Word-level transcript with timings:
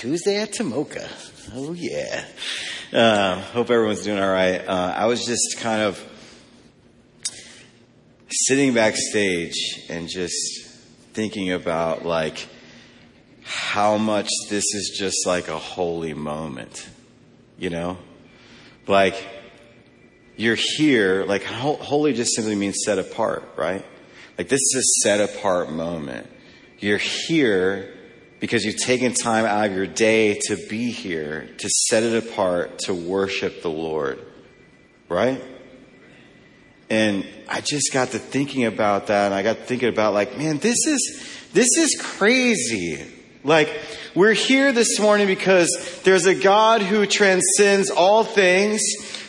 Tuesday 0.00 0.40
at 0.40 0.52
Tomoka. 0.52 1.06
Oh 1.54 1.74
yeah. 1.74 2.24
Uh, 2.90 3.38
hope 3.38 3.68
everyone's 3.70 4.02
doing 4.02 4.18
all 4.18 4.32
right. 4.32 4.66
Uh, 4.66 4.94
I 4.96 5.04
was 5.04 5.26
just 5.26 5.58
kind 5.58 5.82
of 5.82 6.02
sitting 8.30 8.72
backstage 8.72 9.84
and 9.90 10.08
just 10.08 10.64
thinking 11.12 11.52
about 11.52 12.06
like 12.06 12.48
how 13.42 13.98
much 13.98 14.30
this 14.48 14.64
is 14.72 14.96
just 14.98 15.26
like 15.26 15.48
a 15.48 15.58
holy 15.58 16.14
moment, 16.14 16.88
you 17.58 17.68
know? 17.68 17.98
Like 18.86 19.22
you're 20.34 20.56
here, 20.56 21.26
like 21.26 21.44
holy 21.44 22.14
just 22.14 22.34
simply 22.34 22.54
means 22.54 22.76
set 22.86 22.98
apart, 22.98 23.46
right? 23.54 23.84
Like 24.38 24.48
this 24.48 24.62
is 24.62 24.76
a 24.76 25.02
set 25.02 25.20
apart 25.20 25.70
moment. 25.70 26.26
You're 26.78 26.96
here 26.96 27.89
because 28.40 28.64
you've 28.64 28.78
taken 28.78 29.12
time 29.12 29.44
out 29.44 29.66
of 29.66 29.76
your 29.76 29.86
day 29.86 30.40
to 30.48 30.56
be 30.68 30.90
here, 30.90 31.48
to 31.58 31.68
set 31.88 32.02
it 32.02 32.26
apart, 32.26 32.78
to 32.80 32.94
worship 32.94 33.62
the 33.62 33.70
Lord. 33.70 34.18
Right? 35.08 35.42
And 36.88 37.24
I 37.48 37.60
just 37.60 37.92
got 37.92 38.10
to 38.10 38.18
thinking 38.18 38.64
about 38.64 39.06
that 39.08 39.26
and 39.26 39.34
I 39.34 39.42
got 39.42 39.58
thinking 39.58 39.88
about 39.88 40.12
like, 40.14 40.36
man, 40.36 40.58
this 40.58 40.86
is, 40.86 41.22
this 41.52 41.68
is 41.76 42.00
crazy. 42.00 43.06
Like, 43.42 43.80
we're 44.14 44.34
here 44.34 44.72
this 44.72 44.98
morning 45.00 45.26
because 45.26 46.00
there's 46.04 46.26
a 46.26 46.34
God 46.34 46.82
who 46.82 47.06
transcends 47.06 47.90
all 47.90 48.24
things 48.24 48.82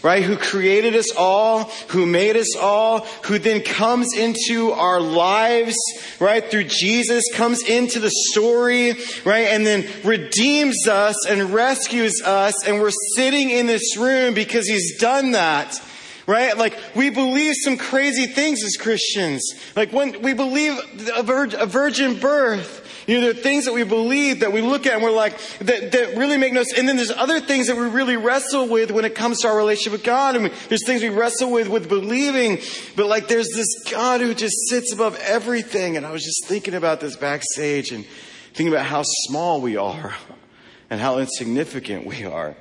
right? 0.04 0.24
Who 0.24 0.38
created 0.38 0.96
us 0.96 1.16
all, 1.16 1.66
who 1.90 2.06
made 2.06 2.36
us 2.36 2.56
all, 2.56 3.02
who 3.26 3.38
then 3.38 3.62
comes 3.62 4.16
into 4.18 4.72
our 4.72 5.00
lives, 5.00 5.76
right? 6.20 6.44
Through 6.44 6.66
Jesus, 6.66 7.24
comes 7.34 7.62
into 7.62 8.00
the 8.00 8.12
story, 8.32 8.94
right? 9.26 9.48
And 9.48 9.66
then 9.66 9.88
redeems 10.04 10.88
us 10.88 11.28
and 11.28 11.54
rescues 11.54 12.22
us. 12.24 12.66
And 12.66 12.82
we're 12.82 12.92
sitting 13.16 13.50
in 13.52 13.68
this 13.68 13.96
room 13.98 14.34
because 14.34 14.68
he's 14.68 14.98
done 14.98 15.32
that 15.32 15.80
right? 16.28 16.56
Like 16.56 16.78
we 16.96 17.10
believe 17.10 17.56
some 17.62 17.78
crazy 17.78 18.28
things 18.28 18.64
as 18.64 18.78
Christians. 18.78 19.44
Like 19.76 19.92
when 19.92 20.22
we 20.22 20.34
believe 20.34 20.80
a, 21.16 21.24
virgin 21.24 22.20
birth, 22.20 22.81
you 23.08 23.16
know, 23.16 23.22
there 23.22 23.32
are 23.32 23.34
things 23.34 23.66
that 23.66 23.74
we 23.74 23.84
believe 23.84 24.42
that 24.42 24.52
we 24.54 24.62
look 24.62 24.86
at 24.86 24.94
and 24.94 25.04
we're 25.04 25.12
like, 25.12 25.38
that, 25.60 25.92
that 25.92 26.18
really 26.18 26.38
make 26.38 26.54
no 26.54 26.64
sense. 26.64 26.80
And 26.80 26.88
then 26.88 26.98
there's 26.98 27.12
other 27.12 27.40
things 27.40 27.68
that 27.68 27.76
we 27.76 27.86
really 27.88 28.18
wrestle 28.18 28.68
with 28.68 28.92
when 28.92 29.06
it 29.06 29.16
comes 29.16 29.40
to 29.40 29.48
our 29.48 29.58
relationship 29.58 29.94
with 29.94 30.04
God. 30.04 30.36
And 30.36 30.46
we, 30.46 30.52
there's 30.70 30.86
things 30.86 31.02
we 31.02 31.10
wrestle 31.10 31.52
with 31.52 31.68
with 31.68 31.90
believing. 31.90 32.60
But 32.96 33.08
like 33.08 33.28
there's 33.28 33.50
this 33.56 33.84
God 33.90 34.22
who 34.22 34.34
just 34.34 34.56
sits 34.70 34.94
above 34.94 35.18
everything. 35.20 35.98
And 35.98 36.06
I 36.06 36.12
was 36.12 36.24
just 36.24 36.48
thinking 36.48 36.74
about 36.74 37.00
this 37.00 37.16
backstage 37.16 37.92
and 37.92 38.06
thinking 38.54 38.74
about 38.74 38.86
how 38.86 39.04
small 39.04 39.62
we 39.62 39.78
are 39.78 40.16
and 40.90 41.00
how 41.00 41.18
insignificant 41.18 42.06
we 42.06 42.26
are. 42.26 42.56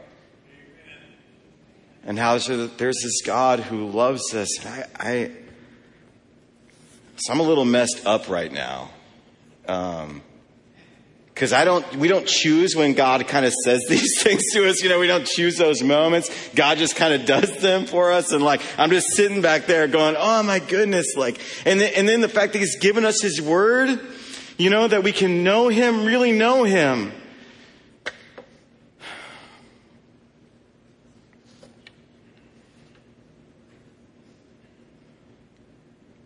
And 2.03 2.19
how 2.19 2.39
there's 2.39 3.03
this 3.03 3.21
God 3.23 3.61
who 3.61 3.87
loves 3.87 4.35
us. 4.35 4.65
And 4.65 4.69
I, 4.69 4.87
I 4.99 5.31
so 7.23 7.35
I'm 7.35 7.41
a 7.41 7.43
little 7.43 7.67
messed 7.67 8.07
up 8.07 8.31
right 8.31 8.51
now. 8.51 8.89
Um, 9.69 10.23
because 11.41 11.55
I 11.55 11.65
don't, 11.65 11.97
we 11.97 12.07
don't 12.07 12.27
choose 12.27 12.77
when 12.77 12.93
God 12.93 13.27
kind 13.27 13.47
of 13.47 13.55
says 13.65 13.83
these 13.89 14.23
things 14.23 14.43
to 14.53 14.69
us. 14.69 14.83
You 14.83 14.91
know, 14.91 14.99
we 14.99 15.07
don't 15.07 15.27
choose 15.27 15.57
those 15.57 15.83
moments. 15.83 16.29
God 16.55 16.77
just 16.77 16.97
kind 16.97 17.15
of 17.15 17.25
does 17.25 17.57
them 17.63 17.87
for 17.87 18.13
us. 18.13 18.31
And 18.31 18.45
like, 18.45 18.61
I'm 18.77 18.91
just 18.91 19.15
sitting 19.15 19.41
back 19.41 19.65
there 19.65 19.89
going, 19.89 20.17
oh 20.19 20.43
my 20.43 20.59
goodness. 20.59 21.17
Like, 21.17 21.41
and 21.65 21.81
then, 21.81 21.95
and 21.97 22.07
then 22.07 22.21
the 22.21 22.29
fact 22.29 22.53
that 22.53 22.59
He's 22.59 22.79
given 22.79 23.07
us 23.07 23.23
His 23.23 23.41
Word, 23.41 23.99
you 24.59 24.69
know, 24.69 24.87
that 24.87 25.03
we 25.03 25.13
can 25.13 25.43
know 25.43 25.69
Him, 25.69 26.05
really 26.05 26.33
know 26.33 26.65
Him. 26.65 27.11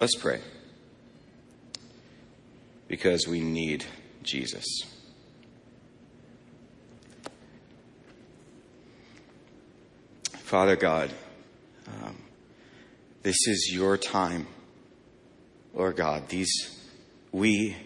Let's 0.01 0.17
pray. 0.17 0.41
Because 2.89 3.29
we 3.29 3.39
need 3.39 3.85
Jesus. 4.25 4.67
Father 10.55 10.77
God, 10.77 11.11
um, 11.89 12.17
this 13.25 13.49
is 13.49 13.73
your 13.75 13.97
time. 13.97 14.47
Lord 15.75 15.97
God, 15.97 16.29
these, 16.29 16.79
we 17.33 17.77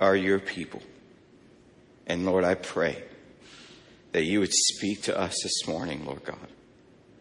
are 0.00 0.16
your 0.16 0.38
people. 0.38 0.80
And 2.06 2.24
Lord, 2.24 2.44
I 2.44 2.54
pray 2.54 3.04
that 4.12 4.24
you 4.24 4.40
would 4.40 4.54
speak 4.54 5.02
to 5.02 5.20
us 5.20 5.34
this 5.42 5.68
morning, 5.68 6.06
Lord 6.06 6.24
God. 6.24 6.48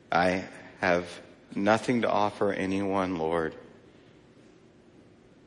I 0.09 0.45
have 0.79 1.05
nothing 1.53 2.03
to 2.03 2.09
offer 2.09 2.53
anyone, 2.53 3.17
Lord, 3.17 3.53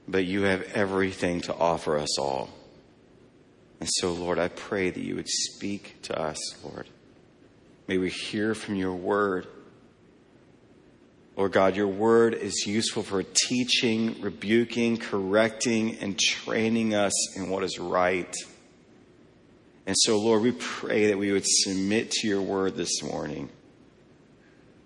but 0.07 0.27
you 0.27 0.43
have 0.43 0.65
everything 0.75 1.41
to 1.41 1.55
offer 1.55 1.97
us 1.97 2.19
all. 2.19 2.51
And 3.81 3.89
so, 3.91 4.13
Lord, 4.13 4.39
I 4.39 4.49
pray 4.49 4.91
that 4.91 5.03
you 5.03 5.17
would 5.17 5.31
speak 5.31 6.03
to 6.03 6.21
us, 6.21 6.63
Lord. 6.63 6.91
May 7.87 7.99
we 7.99 8.09
hear 8.09 8.55
from 8.55 8.77
your 8.77 8.95
word. 8.95 9.47
Lord 11.37 11.53
God, 11.53 11.77
your 11.77 11.89
word 11.89 12.34
is 12.34 12.65
useful 12.67 13.03
for 13.03 13.22
teaching, 13.22 14.21
rebuking, 14.22 14.97
correcting, 14.97 15.99
and 15.99 16.19
training 16.19 16.95
us 16.95 17.37
in 17.37 17.50
what 17.50 17.65
is 17.65 17.78
right. 17.78 18.34
And 19.87 19.97
so, 19.99 20.19
Lord, 20.19 20.43
we 20.43 20.53
pray 20.53 21.09
that 21.09 21.19
we 21.19 21.33
would 21.33 21.47
submit 21.47 22.11
to 22.12 22.28
your 22.28 22.41
word 22.41 22.77
this 22.77 23.03
morning. 23.03 23.50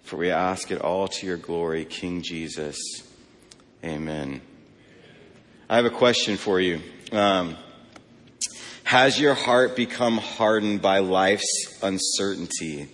For 0.02 0.16
we 0.16 0.30
ask 0.30 0.70
it 0.72 0.80
all 0.80 1.06
to 1.06 1.26
your 1.26 1.36
glory, 1.36 1.84
King 1.84 2.22
Jesus. 2.22 2.78
Amen. 3.84 4.40
I 5.68 5.76
have 5.76 5.84
a 5.84 5.90
question 5.90 6.36
for 6.36 6.58
you. 6.58 6.80
Um, 7.12 7.56
has 8.88 9.20
your 9.20 9.34
heart 9.34 9.76
become 9.76 10.16
hardened 10.16 10.80
by 10.80 11.00
life's 11.00 11.78
uncertainty? 11.82 12.88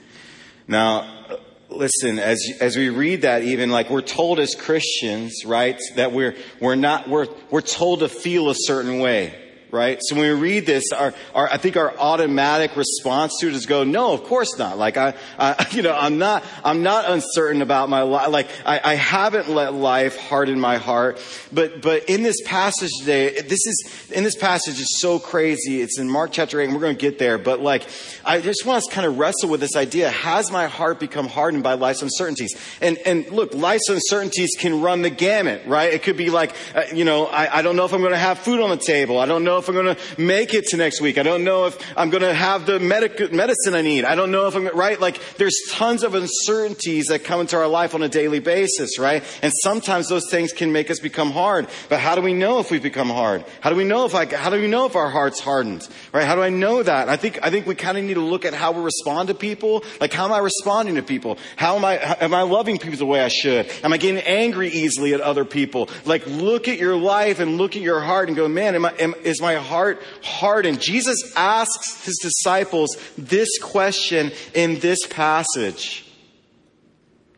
Now, 0.66 1.38
listen, 1.70 2.18
as, 2.18 2.44
as 2.60 2.76
we 2.76 2.88
read 2.88 3.22
that, 3.22 3.44
even 3.44 3.70
like 3.70 3.90
we're 3.90 4.00
told 4.00 4.40
as 4.40 4.56
Christians, 4.56 5.44
right, 5.44 5.80
that 5.94 6.10
we're, 6.10 6.34
we're 6.58 6.74
not, 6.74 7.08
we're, 7.08 7.28
we're 7.48 7.60
told 7.60 8.00
to 8.00 8.08
feel 8.08 8.50
a 8.50 8.56
certain 8.56 8.98
way 8.98 9.43
right? 9.74 9.98
So 10.02 10.14
when 10.14 10.24
we 10.34 10.40
read 10.40 10.66
this, 10.66 10.84
our, 10.92 11.12
our, 11.34 11.48
I 11.50 11.56
think 11.56 11.76
our 11.76 11.94
automatic 11.98 12.76
response 12.76 13.34
to 13.40 13.48
it 13.48 13.54
is 13.54 13.66
go, 13.66 13.82
no, 13.84 14.12
of 14.12 14.24
course 14.24 14.56
not. 14.56 14.78
Like 14.78 14.96
I, 14.96 15.14
I 15.38 15.66
you 15.72 15.82
know, 15.82 15.94
I'm 15.94 16.16
not, 16.16 16.44
I'm 16.62 16.82
not 16.82 17.10
uncertain 17.10 17.60
about 17.60 17.88
my 17.88 18.02
life. 18.02 18.28
Like 18.28 18.48
I, 18.64 18.80
I 18.82 18.94
haven't 18.94 19.50
let 19.50 19.74
life 19.74 20.16
harden 20.16 20.60
my 20.60 20.78
heart. 20.78 21.20
But, 21.52 21.82
but 21.82 22.08
in 22.08 22.22
this 22.22 22.36
passage 22.46 22.90
today, 23.00 23.40
this 23.40 23.66
is, 23.66 24.10
in 24.12 24.24
this 24.24 24.36
passage 24.36 24.80
is 24.80 24.98
so 25.00 25.18
crazy. 25.18 25.82
It's 25.82 25.98
in 25.98 26.08
Mark 26.08 26.30
chapter 26.32 26.60
8 26.60 26.64
and 26.64 26.74
we're 26.74 26.80
going 26.80 26.96
to 26.96 27.00
get 27.00 27.18
there. 27.18 27.36
But 27.36 27.60
like, 27.60 27.86
I 28.24 28.40
just 28.40 28.64
want 28.64 28.84
to 28.84 28.90
kind 28.94 29.06
of 29.06 29.18
wrestle 29.18 29.48
with 29.48 29.60
this 29.60 29.76
idea. 29.76 30.10
Has 30.10 30.52
my 30.52 30.66
heart 30.66 31.00
become 31.00 31.26
hardened 31.26 31.64
by 31.64 31.74
life's 31.74 32.02
uncertainties? 32.02 32.56
And, 32.80 32.96
and 32.98 33.28
look, 33.30 33.54
life's 33.54 33.88
uncertainties 33.88 34.50
can 34.56 34.80
run 34.80 35.02
the 35.02 35.10
gamut, 35.10 35.66
right? 35.66 35.92
It 35.92 36.04
could 36.04 36.16
be 36.16 36.30
like, 36.30 36.54
uh, 36.74 36.84
you 36.94 37.04
know, 37.04 37.26
I, 37.26 37.58
I 37.58 37.62
don't 37.62 37.74
know 37.74 37.84
if 37.84 37.92
I'm 37.92 38.00
going 38.00 38.12
to 38.12 38.18
have 38.18 38.38
food 38.38 38.60
on 38.60 38.70
the 38.70 38.76
table. 38.76 39.18
I 39.18 39.26
don't 39.26 39.42
know 39.42 39.58
if 39.58 39.63
if 39.64 39.68
I'm 39.68 39.74
going 39.74 39.96
to 39.96 40.20
make 40.20 40.54
it 40.54 40.66
to 40.66 40.76
next 40.76 41.00
week. 41.00 41.18
I 41.18 41.22
don't 41.22 41.44
know 41.44 41.66
if 41.66 41.78
I'm 41.96 42.10
going 42.10 42.22
to 42.22 42.34
have 42.34 42.66
the 42.66 42.78
medic- 42.78 43.32
medicine 43.32 43.74
I 43.74 43.82
need. 43.82 44.04
I 44.04 44.14
don't 44.14 44.30
know 44.30 44.46
if 44.46 44.54
I'm 44.54 44.66
right. 44.68 45.00
Like 45.00 45.20
there's 45.36 45.58
tons 45.70 46.02
of 46.02 46.14
uncertainties 46.14 47.06
that 47.06 47.24
come 47.24 47.40
into 47.40 47.56
our 47.56 47.66
life 47.66 47.94
on 47.94 48.02
a 48.02 48.08
daily 48.08 48.40
basis, 48.40 48.98
right? 48.98 49.22
And 49.42 49.52
sometimes 49.62 50.08
those 50.08 50.30
things 50.30 50.52
can 50.52 50.72
make 50.72 50.90
us 50.90 51.00
become 51.00 51.30
hard. 51.30 51.68
But 51.88 52.00
how 52.00 52.14
do 52.14 52.22
we 52.22 52.34
know 52.34 52.58
if 52.58 52.70
we've 52.70 52.82
become 52.82 53.08
hard? 53.08 53.44
How 53.60 53.70
do 53.70 53.76
we 53.76 53.84
know 53.84 54.04
if 54.04 54.14
I, 54.14 54.26
how 54.26 54.50
do 54.50 54.60
we 54.60 54.68
know 54.68 54.86
if 54.86 54.96
our 54.96 55.10
heart's 55.10 55.40
hardened, 55.40 55.88
right? 56.12 56.26
How 56.26 56.34
do 56.34 56.42
I 56.42 56.50
know 56.50 56.82
that? 56.82 57.08
I 57.08 57.16
think, 57.16 57.38
I 57.42 57.50
think 57.50 57.66
we 57.66 57.74
kind 57.74 57.96
of 57.96 58.04
need 58.04 58.14
to 58.14 58.20
look 58.20 58.44
at 58.44 58.54
how 58.54 58.72
we 58.72 58.82
respond 58.82 59.28
to 59.28 59.34
people. 59.34 59.84
Like 60.00 60.12
how 60.12 60.26
am 60.26 60.32
I 60.32 60.38
responding 60.38 60.96
to 60.96 61.02
people? 61.02 61.38
How 61.56 61.76
am 61.76 61.84
I, 61.84 61.96
am 62.20 62.34
I 62.34 62.42
loving 62.42 62.78
people 62.78 62.98
the 62.98 63.06
way 63.06 63.22
I 63.22 63.28
should? 63.28 63.70
Am 63.82 63.92
I 63.92 63.96
getting 63.96 64.22
angry 64.22 64.68
easily 64.68 65.14
at 65.14 65.20
other 65.20 65.44
people? 65.44 65.88
Like 66.04 66.26
look 66.26 66.68
at 66.68 66.78
your 66.78 66.96
life 66.96 67.40
and 67.40 67.56
look 67.56 67.76
at 67.76 67.82
your 67.82 68.00
heart 68.00 68.28
and 68.28 68.36
go, 68.36 68.48
man, 68.48 68.74
am 68.74 68.84
I, 68.84 68.92
am, 68.98 69.14
is 69.22 69.40
my 69.40 69.53
my 69.54 69.62
heart 69.62 70.02
hardened? 70.22 70.80
Jesus 70.80 71.32
asks 71.36 72.04
his 72.04 72.18
disciples 72.22 72.96
this 73.16 73.58
question 73.58 74.32
in 74.54 74.80
this 74.80 75.06
passage. 75.06 76.06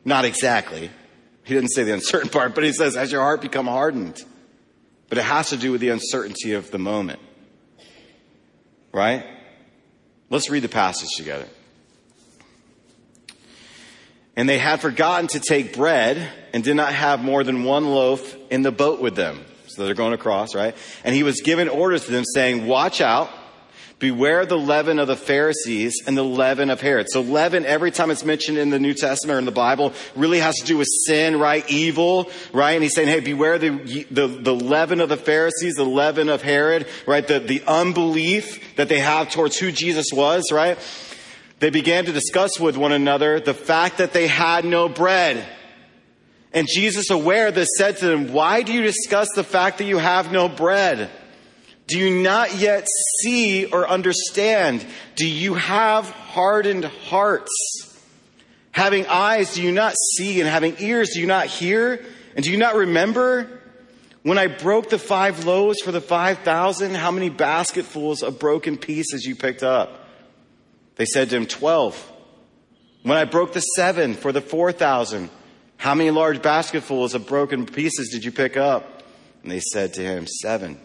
Not 0.04 0.24
exactly. 0.24 0.90
He 1.44 1.54
didn't 1.54 1.70
say 1.70 1.84
the 1.84 1.94
uncertain 1.94 2.28
part, 2.28 2.54
but 2.54 2.64
he 2.64 2.72
says, 2.72 2.94
has 2.94 3.12
your 3.12 3.22
heart 3.22 3.40
become 3.40 3.66
hardened? 3.66 4.22
But 5.08 5.18
it 5.18 5.24
has 5.24 5.50
to 5.50 5.56
do 5.56 5.72
with 5.72 5.80
the 5.80 5.90
uncertainty 5.90 6.52
of 6.54 6.70
the 6.70 6.78
moment. 6.78 7.20
Right? 8.92 9.24
Let's 10.30 10.50
read 10.50 10.62
the 10.62 10.68
passage 10.68 11.10
together. 11.16 11.46
And 14.34 14.48
they 14.48 14.58
had 14.58 14.80
forgotten 14.80 15.28
to 15.28 15.40
take 15.40 15.76
bread 15.76 16.30
and 16.52 16.62
did 16.62 16.74
not 16.74 16.92
have 16.92 17.22
more 17.22 17.44
than 17.44 17.64
one 17.64 17.86
loaf 17.86 18.36
in 18.50 18.62
the 18.62 18.72
boat 18.72 19.00
with 19.00 19.14
them. 19.14 19.44
So 19.76 19.84
they're 19.84 19.94
going 19.94 20.14
across, 20.14 20.54
right? 20.54 20.74
And 21.04 21.14
he 21.14 21.22
was 21.22 21.42
giving 21.42 21.68
orders 21.68 22.06
to 22.06 22.10
them 22.10 22.24
saying, 22.24 22.66
watch 22.66 23.02
out. 23.02 23.28
Beware 23.98 24.46
the 24.46 24.56
leaven 24.56 24.98
of 24.98 25.06
the 25.06 25.16
Pharisees 25.16 26.02
and 26.06 26.16
the 26.16 26.24
leaven 26.24 26.70
of 26.70 26.80
Herod. 26.80 27.06
So 27.10 27.20
leaven, 27.20 27.66
every 27.66 27.90
time 27.90 28.10
it's 28.10 28.24
mentioned 28.24 28.56
in 28.56 28.70
the 28.70 28.78
New 28.78 28.94
Testament 28.94 29.36
or 29.36 29.38
in 29.38 29.44
the 29.44 29.50
Bible, 29.50 29.92
really 30.14 30.38
has 30.38 30.54
to 30.56 30.66
do 30.66 30.78
with 30.78 30.88
sin, 31.06 31.38
right? 31.38 31.68
Evil, 31.70 32.30
right? 32.54 32.72
And 32.72 32.82
he's 32.82 32.94
saying, 32.94 33.08
hey, 33.08 33.20
beware 33.20 33.58
the, 33.58 34.06
the, 34.10 34.26
the 34.26 34.54
leaven 34.54 35.00
of 35.00 35.10
the 35.10 35.16
Pharisees, 35.18 35.74
the 35.74 35.84
leaven 35.84 36.30
of 36.30 36.40
Herod, 36.40 36.86
right? 37.06 37.26
The, 37.26 37.38
the 37.38 37.62
unbelief 37.66 38.76
that 38.76 38.88
they 38.88 39.00
have 39.00 39.30
towards 39.30 39.58
who 39.58 39.72
Jesus 39.72 40.06
was, 40.10 40.50
right? 40.50 40.78
They 41.58 41.70
began 41.70 42.06
to 42.06 42.12
discuss 42.12 42.58
with 42.58 42.78
one 42.78 42.92
another 42.92 43.40
the 43.40 43.54
fact 43.54 43.98
that 43.98 44.12
they 44.12 44.26
had 44.26 44.64
no 44.64 44.88
bread. 44.88 45.46
And 46.56 46.66
Jesus, 46.66 47.10
aware 47.10 47.48
of 47.48 47.54
this, 47.54 47.68
said 47.76 47.98
to 47.98 48.06
them, 48.06 48.32
why 48.32 48.62
do 48.62 48.72
you 48.72 48.82
discuss 48.82 49.28
the 49.36 49.44
fact 49.44 49.76
that 49.76 49.84
you 49.84 49.98
have 49.98 50.32
no 50.32 50.48
bread? 50.48 51.10
Do 51.86 51.98
you 51.98 52.22
not 52.22 52.56
yet 52.56 52.88
see 53.20 53.66
or 53.66 53.86
understand? 53.86 54.84
Do 55.16 55.28
you 55.28 55.52
have 55.52 56.08
hardened 56.08 56.86
hearts? 56.86 57.52
Having 58.72 59.06
eyes, 59.06 59.52
do 59.52 59.62
you 59.62 59.70
not 59.70 59.96
see? 60.16 60.40
And 60.40 60.48
having 60.48 60.76
ears, 60.78 61.10
do 61.12 61.20
you 61.20 61.26
not 61.26 61.44
hear? 61.44 62.02
And 62.34 62.42
do 62.42 62.50
you 62.50 62.56
not 62.56 62.74
remember? 62.74 63.60
When 64.22 64.38
I 64.38 64.46
broke 64.46 64.88
the 64.88 64.98
five 64.98 65.44
loaves 65.44 65.82
for 65.82 65.92
the 65.92 66.00
5,000, 66.00 66.94
how 66.94 67.10
many 67.10 67.28
basketfuls 67.28 68.22
of 68.22 68.38
broken 68.38 68.78
pieces 68.78 69.26
you 69.26 69.36
picked 69.36 69.62
up? 69.62 70.08
They 70.94 71.04
said 71.04 71.28
to 71.28 71.36
him, 71.36 71.46
12. 71.46 72.12
When 73.02 73.18
I 73.18 73.26
broke 73.26 73.52
the 73.52 73.60
seven 73.60 74.14
for 74.14 74.32
the 74.32 74.40
4,000, 74.40 75.28
how 75.76 75.94
many 75.94 76.10
large 76.10 76.42
basketfuls 76.42 77.14
of 77.14 77.26
broken 77.26 77.66
pieces 77.66 78.10
did 78.10 78.24
you 78.24 78.32
pick 78.32 78.56
up? 78.56 79.02
And 79.42 79.50
they 79.52 79.60
said 79.60 79.94
to 79.94 80.02
him, 80.02 80.26
seven. 80.26 80.78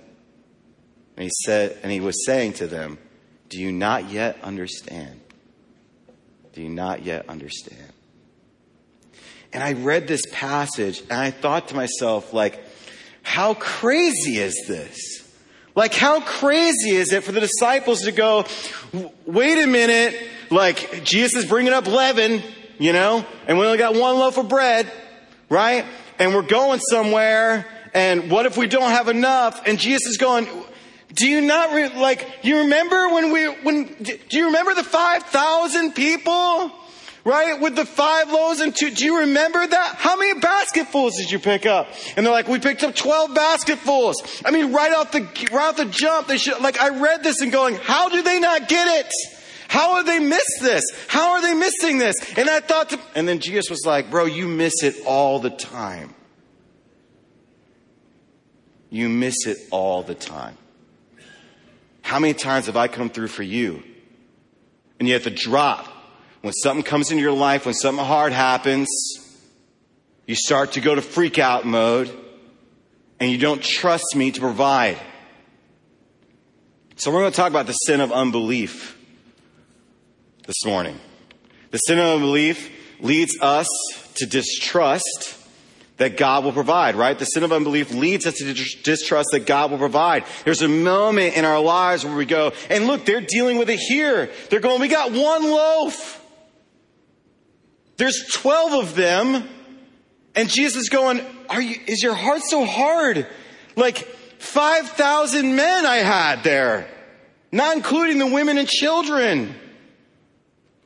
And 1.17 1.23
he 1.23 1.31
said, 1.45 1.77
and 1.83 1.91
he 1.91 1.99
was 1.99 2.25
saying 2.25 2.53
to 2.53 2.67
them, 2.67 2.97
Do 3.49 3.59
you 3.59 3.71
not 3.71 4.09
yet 4.09 4.37
understand? 4.43 5.19
Do 6.53 6.61
you 6.61 6.69
not 6.69 7.03
yet 7.03 7.29
understand? 7.29 7.93
And 9.53 9.63
I 9.63 9.73
read 9.73 10.07
this 10.07 10.23
passage 10.31 11.01
and 11.01 11.13
I 11.19 11.31
thought 11.31 11.69
to 11.69 11.75
myself, 11.75 12.33
like, 12.33 12.63
how 13.23 13.53
crazy 13.53 14.37
is 14.37 14.65
this? 14.67 15.21
Like, 15.75 15.93
how 15.93 16.21
crazy 16.21 16.91
is 16.91 17.13
it 17.13 17.23
for 17.23 17.31
the 17.31 17.39
disciples 17.39 18.01
to 18.01 18.11
go, 18.11 18.45
wait 19.25 19.57
a 19.57 19.67
minute, 19.67 20.17
like, 20.49 21.03
Jesus 21.03 21.43
is 21.43 21.49
bringing 21.49 21.71
up 21.71 21.87
leaven, 21.87 22.41
you 22.81 22.93
know, 22.93 23.23
and 23.45 23.59
we 23.59 23.65
only 23.65 23.77
got 23.77 23.93
one 23.93 24.17
loaf 24.17 24.39
of 24.39 24.49
bread, 24.49 24.91
right? 25.49 25.85
And 26.17 26.33
we're 26.33 26.41
going 26.41 26.79
somewhere, 26.79 27.67
and 27.93 28.31
what 28.31 28.47
if 28.47 28.57
we 28.57 28.65
don't 28.65 28.89
have 28.89 29.07
enough? 29.07 29.61
And 29.67 29.77
Jesus 29.77 30.07
is 30.07 30.17
going, 30.17 30.47
do 31.13 31.27
you 31.27 31.41
not 31.41 31.75
re- 31.75 31.89
like? 31.89 32.27
You 32.41 32.59
remember 32.59 33.09
when 33.09 33.31
we 33.31 33.45
when? 33.45 33.85
Do 33.85 34.37
you 34.37 34.45
remember 34.47 34.73
the 34.73 34.83
five 34.83 35.23
thousand 35.23 35.93
people? 35.93 36.71
Right? 37.23 37.61
With 37.61 37.75
the 37.75 37.85
five 37.85 38.31
loaves 38.31 38.61
and 38.61 38.75
two. 38.75 38.89
Do 38.89 39.05
you 39.05 39.19
remember 39.19 39.67
that? 39.67 39.95
How 39.97 40.17
many 40.17 40.39
basketfuls 40.39 41.17
did 41.17 41.29
you 41.29 41.37
pick 41.37 41.67
up? 41.67 41.87
And 42.17 42.25
they're 42.25 42.33
like, 42.33 42.47
we 42.47 42.57
picked 42.57 42.81
up 42.81 42.95
12 42.95 43.35
basketfuls. 43.35 44.41
I 44.43 44.49
mean, 44.49 44.73
right 44.73 44.91
off 44.91 45.11
the, 45.11 45.19
right 45.51 45.69
off 45.69 45.77
the 45.77 45.85
jump, 45.85 46.25
they 46.25 46.39
should, 46.39 46.59
like, 46.61 46.81
I 46.81 46.99
read 46.99 47.21
this 47.21 47.41
and 47.41 47.51
going, 47.51 47.75
how 47.75 48.09
do 48.09 48.23
they 48.23 48.39
not 48.39 48.67
get 48.67 49.05
it? 49.05 49.13
How 49.71 49.95
have 49.95 50.05
they 50.05 50.19
missed 50.19 50.59
this? 50.61 50.83
How 51.07 51.31
are 51.31 51.41
they 51.41 51.53
missing 51.53 51.97
this? 51.97 52.17
And 52.37 52.49
I 52.49 52.59
thought 52.59 52.89
to, 52.89 52.99
and 53.15 53.25
then 53.25 53.39
Jesus 53.39 53.69
was 53.69 53.85
like, 53.85 54.11
bro, 54.11 54.25
you 54.25 54.45
miss 54.45 54.83
it 54.83 54.97
all 55.05 55.39
the 55.39 55.49
time. 55.49 56.13
You 58.89 59.07
miss 59.07 59.47
it 59.47 59.57
all 59.71 60.03
the 60.03 60.13
time. 60.13 60.57
How 62.01 62.19
many 62.19 62.33
times 62.33 62.65
have 62.65 62.75
I 62.75 62.89
come 62.89 63.09
through 63.09 63.29
for 63.29 63.43
you? 63.43 63.81
And 64.99 65.07
you 65.07 65.13
have 65.13 65.23
to 65.23 65.29
drop. 65.29 65.87
When 66.41 66.51
something 66.51 66.83
comes 66.83 67.09
into 67.09 67.23
your 67.23 67.31
life, 67.31 67.65
when 67.65 67.73
something 67.73 68.03
hard 68.03 68.33
happens, 68.33 68.89
you 70.27 70.35
start 70.35 70.73
to 70.73 70.81
go 70.81 70.95
to 70.95 71.01
freak 71.01 71.39
out 71.39 71.65
mode 71.65 72.11
and 73.21 73.31
you 73.31 73.37
don't 73.37 73.63
trust 73.63 74.17
me 74.17 74.31
to 74.31 74.41
provide. 74.41 74.97
So 76.97 77.09
we're 77.09 77.21
going 77.21 77.31
to 77.31 77.37
talk 77.37 77.51
about 77.51 77.67
the 77.67 77.71
sin 77.71 78.01
of 78.01 78.11
unbelief 78.11 78.97
this 80.51 80.65
morning. 80.65 80.99
The 81.69 81.77
sin 81.77 81.97
of 81.97 82.15
unbelief 82.15 82.69
leads 82.99 83.39
us 83.39 83.69
to 84.15 84.25
distrust 84.25 85.37
that 85.95 86.17
God 86.17 86.43
will 86.43 86.51
provide, 86.51 86.95
right? 86.95 87.17
The 87.17 87.23
sin 87.23 87.43
of 87.43 87.53
unbelief 87.53 87.93
leads 87.93 88.25
us 88.27 88.33
to 88.33 88.53
distrust 88.53 89.29
that 89.31 89.45
God 89.45 89.71
will 89.71 89.77
provide. 89.77 90.25
There's 90.43 90.61
a 90.61 90.67
moment 90.67 91.37
in 91.37 91.45
our 91.45 91.61
lives 91.61 92.03
where 92.03 92.17
we 92.17 92.25
go, 92.25 92.51
and 92.69 92.85
look, 92.85 93.05
they're 93.05 93.21
dealing 93.21 93.59
with 93.59 93.69
it 93.69 93.79
here. 93.79 94.29
They're 94.49 94.59
going, 94.59 94.81
we 94.81 94.89
got 94.89 95.13
one 95.13 95.49
loaf. 95.49 96.21
There's 97.95 98.21
12 98.33 98.73
of 98.73 98.95
them. 98.95 99.47
And 100.35 100.49
Jesus 100.49 100.81
is 100.81 100.89
going, 100.89 101.21
are 101.49 101.61
you, 101.61 101.77
is 101.87 102.03
your 102.03 102.15
heart 102.15 102.41
so 102.43 102.65
hard? 102.65 103.25
Like 103.77 103.99
5,000 104.39 105.55
men 105.55 105.85
I 105.85 105.97
had 105.97 106.43
there, 106.43 106.89
not 107.53 107.77
including 107.77 108.17
the 108.17 108.27
women 108.27 108.57
and 108.57 108.67
children. 108.67 109.55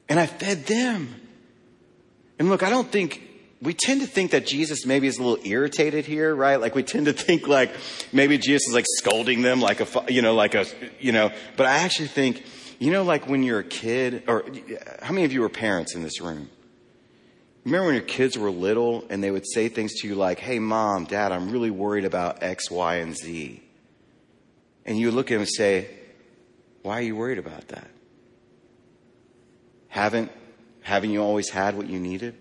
And 0.08 0.20
I 0.20 0.28
fed 0.28 0.66
them. 0.66 1.16
And 2.38 2.50
look, 2.50 2.64
I 2.64 2.70
don't 2.70 2.92
think 2.92 3.22
we 3.62 3.74
tend 3.74 4.02
to 4.02 4.08
think 4.08 4.32
that 4.32 4.46
Jesus 4.46 4.86
maybe 4.86 5.08
is 5.08 5.18
a 5.18 5.24
little 5.24 5.44
irritated 5.46 6.06
here, 6.06 6.36
right? 6.36 6.58
Like 6.58 6.76
we 6.76 6.84
tend 6.84 7.08
to 7.08 7.14
think 7.14 7.48
like 7.48 7.72
maybe 8.12 8.38
Jesus 8.38 8.68
is 8.68 8.74
like 8.74 8.86
scolding 8.88 9.42
them 9.42 9.62
like 9.62 9.82
a, 9.82 10.12
you 10.12 10.22
know, 10.22 10.36
like 10.36 10.56
a, 10.56 10.66
you 11.00 11.12
know, 11.12 11.32
but 11.58 11.66
I 11.66 11.80
actually 11.80 12.10
think, 12.10 12.44
you 12.78 12.92
know, 12.92 13.04
like 13.04 13.28
when 13.28 13.44
you're 13.44 13.60
a 13.60 13.64
kid 13.64 14.24
or 14.28 14.46
how 15.02 15.14
many 15.14 15.26
of 15.26 15.34
you 15.34 15.42
were 15.42 15.50
parents 15.50 15.96
in 15.96 16.04
this 16.04 16.22
room? 16.22 16.50
Remember 17.64 17.88
when 17.88 17.96
your 17.96 18.04
kids 18.04 18.38
were 18.38 18.52
little 18.52 19.06
and 19.10 19.24
they 19.24 19.32
would 19.32 19.48
say 19.50 19.70
things 19.70 20.02
to 20.02 20.08
you 20.08 20.14
like, 20.14 20.38
Hey 20.40 20.60
mom, 20.60 21.06
dad, 21.06 21.32
I'm 21.32 21.50
really 21.50 21.72
worried 21.72 22.06
about 22.06 22.44
X, 22.44 22.70
Y, 22.70 22.96
and 22.98 23.16
Z. 23.18 23.64
And 24.86 25.00
you 25.00 25.10
look 25.10 25.32
at 25.32 25.36
them 25.36 25.42
and 25.42 25.50
say, 25.50 25.90
why 26.84 27.00
are 27.00 27.02
you 27.02 27.16
worried 27.16 27.40
about 27.40 27.70
that? 27.70 27.90
Haven't, 29.96 30.30
haven't 30.82 31.12
you 31.12 31.24
always 31.24 31.50
had 31.50 31.78
what 31.78 31.88
you 31.88 32.02
needed? 32.02 32.36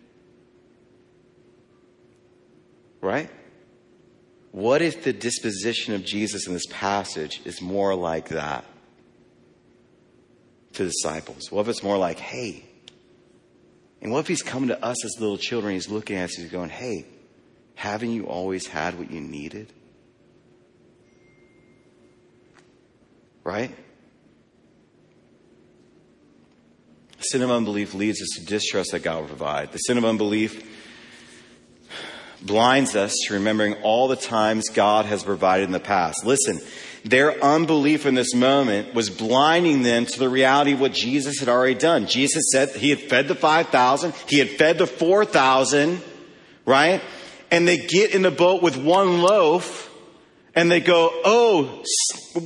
Right? 3.01 3.31
What 4.51 4.83
if 4.83 5.05
the 5.05 5.13
disposition 5.13 5.95
of 5.95 6.05
Jesus 6.05 6.49
in 6.49 6.53
this 6.53 6.67
passage 6.69 7.43
is 7.45 7.63
more 7.63 7.95
like 7.95 8.31
that 8.31 8.65
to 10.73 10.85
disciples? 10.85 11.53
What 11.53 11.61
if 11.61 11.69
it's 11.69 11.83
more 11.85 11.97
like, 11.97 12.19
hey, 12.19 12.65
and 14.03 14.11
what 14.11 14.19
if 14.19 14.27
he's 14.27 14.43
coming 14.43 14.71
to 14.71 14.85
us 14.85 15.05
as 15.05 15.21
little 15.21 15.39
children, 15.39 15.75
he's 15.75 15.89
looking 15.89 16.17
at 16.17 16.25
us, 16.25 16.35
he's 16.35 16.51
going, 16.51 16.71
hey, 16.71 17.07
haven't 17.77 18.11
you 18.11 18.27
always 18.27 18.67
had 18.67 18.99
what 18.99 19.13
you 19.13 19.21
needed? 19.21 19.73
Right? 23.45 23.73
The 27.13 27.14
sin 27.25 27.43
of 27.43 27.51
unbelief 27.51 27.95
leads 27.95 28.23
us 28.23 28.29
to 28.37 28.45
distrust 28.45 28.93
that 28.93 29.03
God 29.03 29.21
will 29.21 29.29
provide. 29.29 29.73
The 29.73 29.79
sin 29.79 29.99
of 29.99 30.05
unbelief 30.05 30.71
blinds 32.43 32.95
us 32.95 33.13
to 33.27 33.35
remembering 33.35 33.75
all 33.83 34.09
the 34.09 34.17
times 34.17 34.69
God 34.69 35.07
has 35.07 35.23
provided 35.23 35.65
in 35.65 35.73
the 35.73 35.81
past. 35.81 36.25
Listen, 36.25 36.61
their 37.05 37.43
unbelief 37.43 38.07
in 38.07 38.15
this 38.15 38.35
moment 38.35 38.95
was 38.95 39.11
blinding 39.11 39.83
them 39.83 40.07
to 40.07 40.19
the 40.19 40.29
reality 40.29 40.73
of 40.73 40.81
what 40.81 40.93
Jesus 40.93 41.39
had 41.39 41.49
already 41.49 41.75
done. 41.75 42.07
Jesus 42.07 42.45
said 42.51 42.71
he 42.71 42.91
had 42.91 43.01
fed 43.01 43.29
the 43.29 43.35
5,000, 43.35 44.15
he 44.29 44.39
had 44.39 44.49
fed 44.51 44.79
the 44.79 44.87
4,000, 44.87 46.01
right? 46.65 47.03
And 47.51 47.69
they 47.69 47.77
get 47.77 48.15
in 48.15 48.23
the 48.23 48.31
boat 48.31 48.63
with 48.63 48.77
one 48.77 49.21
loaf 49.21 49.91
and 50.55 50.71
they 50.71 50.81
go, 50.81 51.11
oh, 51.25 51.83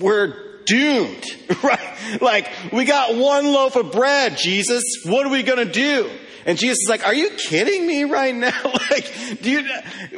we're 0.01 0.63
doomed, 0.65 1.25
right? 1.63 1.88
Like, 2.21 2.49
we 2.73 2.85
got 2.85 3.17
one 3.17 3.47
loaf 3.47 3.76
of 3.76 3.93
bread, 3.93 4.37
Jesus. 4.37 4.83
What 5.05 5.26
are 5.26 5.31
we 5.31 5.43
going 5.43 5.64
to 5.67 5.73
do? 5.73 6.11
And 6.47 6.59
Jesus 6.59 6.78
is 6.85 6.88
like, 6.88 7.07
are 7.07 7.14
you 7.14 7.31
kidding 7.31 7.87
me 7.87 8.05
right 8.05 8.35
now? 8.35 8.59
like, 8.90 9.12
do 9.43 9.50
you, 9.50 9.69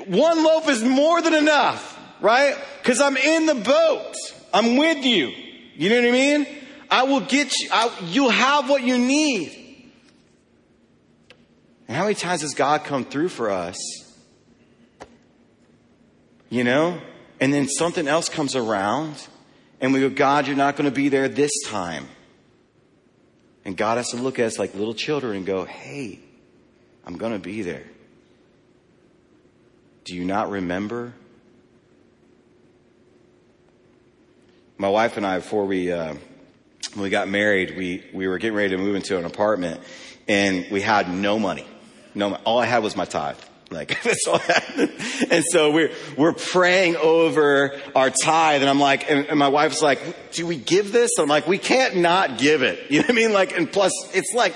one 0.05 0.45
loaf 0.45 0.69
is 0.69 0.83
more 0.83 1.21
than 1.21 1.35
enough, 1.35 1.99
right? 2.21 2.57
Cause 2.85 3.01
I'm 3.01 3.17
in 3.17 3.47
the 3.47 3.57
boat. 3.57 4.15
I'm 4.55 4.77
with 4.77 5.05
you. 5.05 5.33
You 5.75 5.91
know 5.91 5.97
what 5.97 6.09
I 6.09 6.13
mean? 6.13 6.47
I 6.91 7.03
will 7.05 7.21
get 7.21 7.53
you, 7.59 7.69
I, 7.73 7.91
you'll 8.05 8.31
have 8.31 8.69
what 8.69 8.83
you 8.83 8.99
need. 8.99 9.57
And 11.89 11.97
how 11.97 12.05
many 12.05 12.15
times 12.15 12.43
has 12.43 12.55
God 12.55 12.85
come 12.85 13.05
through 13.05 13.31
for 13.31 13.51
us? 13.51 13.77
You 16.49 16.63
know? 16.63 17.01
And 17.41 17.53
then 17.53 17.67
something 17.69 18.07
else 18.07 18.29
comes 18.29 18.55
around 18.55 19.27
and 19.81 19.93
we 19.93 20.01
go, 20.01 20.11
God, 20.11 20.47
you're 20.47 20.57
not 20.57 20.77
going 20.77 20.89
to 20.89 20.95
be 20.95 21.09
there 21.09 21.29
this 21.29 21.53
time. 21.67 22.07
And 23.65 23.77
God 23.77 23.97
has 23.99 24.09
to 24.11 24.17
look 24.17 24.39
at 24.39 24.47
us 24.47 24.59
like 24.59 24.75
little 24.75 24.95
children 24.95 25.37
and 25.37 25.47
go, 25.47 25.65
hey, 25.65 26.19
I'm 27.05 27.17
going 27.17 27.33
to 27.33 27.39
be 27.39 27.63
there. 27.63 27.85
Do 30.05 30.15
you 30.15 30.25
not 30.25 30.51
remember? 30.51 31.13
My 34.79 34.89
wife 34.89 35.17
and 35.17 35.27
I, 35.27 35.39
before 35.39 35.67
we 35.67 35.93
uh, 35.93 36.15
when 36.95 37.05
we 37.05 37.11
got 37.11 37.29
married, 37.29 37.77
we, 37.77 38.05
we 38.13 38.27
were 38.27 38.39
getting 38.39 38.57
ready 38.57 38.71
to 38.71 38.79
move 38.79 38.97
into 38.97 39.17
an 39.17 39.25
apartment 39.25 39.81
and 40.27 40.67
we 40.71 40.81
had 40.81 41.09
no 41.09 41.39
money. 41.39 41.67
No, 42.15 42.35
all 42.45 42.59
I 42.59 42.67
had 42.67 42.83
was 42.83 42.97
my 42.97 43.05
tithe. 43.05 43.37
Like, 43.71 44.03
that's 44.03 44.27
all 44.27 44.37
I 44.37 44.53
had. 44.53 44.91
And 45.31 45.45
so 45.45 45.71
we're, 45.71 45.93
we're 46.17 46.33
praying 46.33 46.97
over 46.97 47.79
our 47.95 48.11
tithe 48.11 48.63
and 48.63 48.71
I'm 48.71 48.81
like, 48.81 49.09
and, 49.11 49.27
and 49.27 49.39
my 49.39 49.49
wife's 49.49 49.81
like, 49.81 50.33
do 50.33 50.47
we 50.47 50.57
give 50.57 50.93
this? 50.93 51.13
And 51.17 51.25
I'm 51.25 51.29
like, 51.29 51.47
we 51.47 51.59
can't 51.59 51.97
not 51.97 52.39
give 52.39 52.63
it. 52.63 52.79
You 52.91 52.99
know 52.99 53.05
what 53.05 53.11
I 53.11 53.15
mean? 53.15 53.33
Like, 53.33 53.57
and 53.57 53.71
plus 53.71 53.93
it's 54.15 54.35
like, 54.35 54.55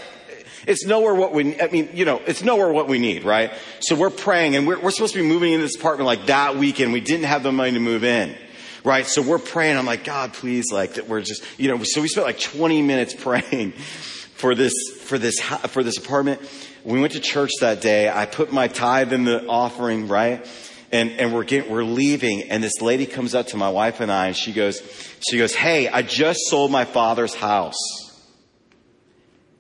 it's 0.67 0.85
nowhere 0.85 1.15
what 1.15 1.33
we, 1.33 1.61
I 1.61 1.69
mean, 1.69 1.91
you 1.95 2.05
know, 2.05 2.21
it's 2.27 2.43
nowhere 2.43 2.73
what 2.73 2.89
we 2.89 2.99
need, 2.99 3.25
right? 3.25 3.53
So 3.81 3.95
we're 3.95 4.11
praying 4.11 4.57
and 4.57 4.67
we're, 4.67 4.81
we're 4.81 4.91
supposed 4.91 5.15
to 5.15 5.23
be 5.23 5.29
moving 5.29 5.53
into 5.53 5.65
this 5.65 5.77
apartment 5.77 6.07
like 6.07 6.27
that 6.27 6.57
weekend. 6.57 6.93
We 6.93 7.01
didn't 7.01 7.27
have 7.27 7.43
the 7.43 7.53
money 7.53 7.73
to 7.73 7.81
move 7.81 8.03
in 8.03 8.37
right? 8.83 9.07
So 9.07 9.23
we're 9.23 9.39
praying. 9.39 9.79
I'm 9.79 9.87
like, 9.87 10.05
God, 10.05 10.35
please, 10.35 10.67
like 10.71 10.95
that 10.95 11.09
we're 11.09 11.23
just, 11.23 11.43
you 11.59 11.69
know, 11.69 11.83
so 11.85 12.03
we 12.03 12.09
spent 12.09 12.27
like 12.27 12.39
20 12.39 12.83
minutes 12.83 13.15
praying 13.19 13.73
for 13.73 14.55
this, 14.55 14.75
for 15.01 15.17
this, 15.17 15.41
for 15.41 15.83
this 15.83 15.97
apartment. 15.97 16.43
We 16.85 17.01
went 17.01 17.15
to 17.15 17.21
church 17.21 17.51
that 17.61 17.81
day. 17.81 18.11
I 18.11 18.27
put 18.27 18.53
my 18.53 18.69
tithe 18.69 19.13
in 19.13 19.25
the 19.25 19.47
offering, 19.47 20.07
right? 20.07 20.47
And, 20.93 21.11
and 21.13 21.35
we're 21.35 21.45
getting, 21.45 21.73
we're 21.73 21.83
leaving 21.83 22.43
and 22.51 22.63
this 22.63 22.81
lady 22.81 23.07
comes 23.07 23.35
up 23.35 23.49
to 23.49 23.57
my 23.57 23.71
wife 23.71 24.01
and 24.01 24.13
I 24.13 24.29
and 24.29 24.37
she 24.37 24.53
goes, 24.53 24.81
she 25.29 25.39
goes, 25.39 25.55
Hey, 25.55 25.89
I 25.89 26.03
just 26.03 26.41
sold 26.49 26.71
my 26.71 26.85
father's 26.85 27.35
house 27.35 28.05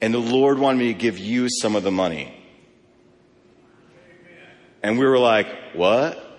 and 0.04 0.12
the 0.12 0.18
Lord 0.18 0.58
wanted 0.58 0.80
me 0.80 0.92
to 0.92 0.98
give 0.98 1.18
you 1.18 1.48
some 1.48 1.76
of 1.76 1.82
the 1.82 1.90
money. 1.90 2.38
And 4.82 4.98
we 4.98 5.06
were 5.06 5.18
like, 5.18 5.46
what? 5.72 6.33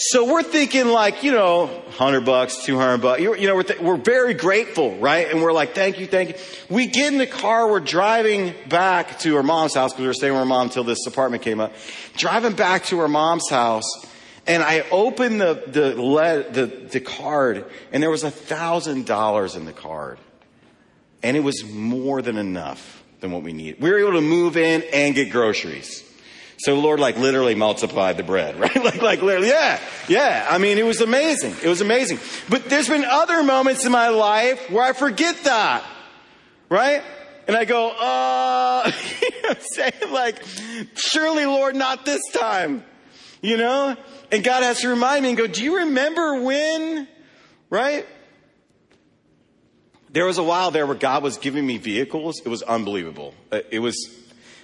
So 0.00 0.32
we're 0.32 0.44
thinking 0.44 0.86
like, 0.86 1.24
you 1.24 1.32
know, 1.32 1.66
100 1.66 2.20
bucks, 2.20 2.64
200 2.64 2.98
bucks. 2.98 3.20
You 3.20 3.48
know, 3.48 3.56
we're, 3.56 3.64
th- 3.64 3.80
we're 3.80 3.96
very 3.96 4.32
grateful, 4.32 4.96
right? 4.98 5.28
And 5.28 5.42
we're 5.42 5.52
like, 5.52 5.74
thank 5.74 5.98
you, 5.98 6.06
thank 6.06 6.28
you. 6.28 6.34
We 6.70 6.86
get 6.86 7.12
in 7.12 7.18
the 7.18 7.26
car, 7.26 7.68
we're 7.68 7.80
driving 7.80 8.54
back 8.68 9.18
to 9.20 9.36
our 9.36 9.42
mom's 9.42 9.74
house 9.74 9.92
because 9.92 10.02
we 10.02 10.06
were 10.06 10.14
staying 10.14 10.34
with 10.34 10.40
our 10.40 10.46
mom 10.46 10.68
until 10.68 10.84
this 10.84 11.04
apartment 11.08 11.42
came 11.42 11.58
up. 11.58 11.72
Driving 12.16 12.52
back 12.52 12.84
to 12.86 13.00
our 13.00 13.08
mom's 13.08 13.50
house, 13.50 13.82
and 14.46 14.62
I 14.62 14.84
opened 14.92 15.40
the, 15.40 15.64
the, 15.66 16.52
the, 16.52 16.66
the 16.66 17.00
card, 17.00 17.64
and 17.90 18.00
there 18.00 18.10
was 18.10 18.22
a 18.22 18.30
thousand 18.30 19.04
dollars 19.04 19.56
in 19.56 19.64
the 19.64 19.72
card. 19.72 20.18
And 21.24 21.36
it 21.36 21.40
was 21.40 21.64
more 21.64 22.22
than 22.22 22.36
enough 22.36 23.02
than 23.18 23.32
what 23.32 23.42
we 23.42 23.52
need. 23.52 23.80
We 23.80 23.90
were 23.90 23.98
able 23.98 24.12
to 24.12 24.20
move 24.20 24.56
in 24.56 24.84
and 24.92 25.16
get 25.16 25.32
groceries. 25.32 26.07
So 26.58 26.74
Lord 26.74 26.98
like 26.98 27.16
literally 27.16 27.54
multiplied 27.54 28.16
the 28.16 28.24
bread, 28.24 28.56
right? 28.60 28.74
like, 28.74 29.00
like 29.00 29.22
literally, 29.22 29.48
yeah, 29.48 29.80
yeah. 30.08 30.46
I 30.48 30.58
mean, 30.58 30.78
it 30.78 30.84
was 30.84 31.00
amazing. 31.00 31.54
It 31.62 31.68
was 31.68 31.80
amazing. 31.80 32.18
But 32.48 32.64
there's 32.66 32.88
been 32.88 33.04
other 33.04 33.42
moments 33.42 33.84
in 33.84 33.92
my 33.92 34.08
life 34.08 34.70
where 34.70 34.84
I 34.84 34.92
forget 34.92 35.36
that, 35.44 35.84
right? 36.68 37.02
And 37.46 37.56
I 37.56 37.64
go, 37.64 37.88
uh, 37.88 38.90
you 39.22 39.42
know 39.42 39.48
I'm 39.50 39.56
saying? 39.72 40.12
Like, 40.12 40.42
surely 40.94 41.46
Lord, 41.46 41.76
not 41.76 42.04
this 42.04 42.20
time, 42.32 42.84
you 43.40 43.56
know? 43.56 43.96
And 44.30 44.44
God 44.44 44.62
has 44.62 44.80
to 44.80 44.88
remind 44.88 45.22
me 45.22 45.30
and 45.30 45.38
go, 45.38 45.46
do 45.46 45.64
you 45.64 45.78
remember 45.78 46.42
when, 46.42 47.08
right? 47.70 48.04
There 50.10 50.26
was 50.26 50.36
a 50.38 50.42
while 50.42 50.70
there 50.70 50.86
where 50.86 50.94
God 50.94 51.22
was 51.22 51.38
giving 51.38 51.66
me 51.66 51.78
vehicles. 51.78 52.40
It 52.44 52.48
was 52.48 52.62
unbelievable. 52.62 53.34
Uh, 53.50 53.60
it 53.70 53.78
was, 53.78 53.96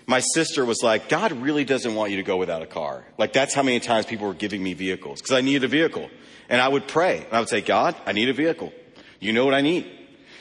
my 0.07 0.21
sister 0.21 0.65
was 0.65 0.83
like, 0.83 1.09
God 1.09 1.33
really 1.33 1.65
doesn't 1.65 1.95
want 1.95 2.11
you 2.11 2.19
to 2.19 2.23
go 2.23 2.37
without 2.37 2.63
a 2.63 2.67
car. 2.67 3.05
Like 3.17 3.33
that's 3.33 3.55
how 3.55 3.63
many 3.63 3.81
times 3.81 4.07
people 4.07 4.27
were 4.27 4.35
giving 4.35 4.63
me 4.63 4.75
vehicles 4.75 5.21
because 5.21 5.37
I 5.37 5.41
needed 5.41 5.65
a 5.65 5.69
vehicle. 5.69 6.11
And 6.49 6.61
I 6.61 6.69
would 6.69 6.87
pray 6.87 7.25
and 7.25 7.33
I 7.33 7.41
would 7.41 7.49
say, 7.49 7.63
God, 7.63 7.97
I 8.05 8.13
need 8.13 8.29
a 8.29 8.35
vehicle. 8.35 8.73
You 9.19 9.33
know 9.33 9.45
what 9.47 9.55
I 9.55 9.63
need. 9.63 9.91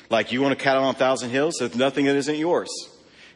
Like 0.10 0.32
you 0.32 0.41
want 0.41 0.53
a 0.53 0.58
cattle 0.58 0.84
on 0.84 0.96
a 0.96 0.98
thousand 0.98 1.29
hills? 1.29 1.55
There's 1.60 1.75
nothing 1.75 2.05
that 2.05 2.15
isn't 2.15 2.38
yours. 2.38 2.70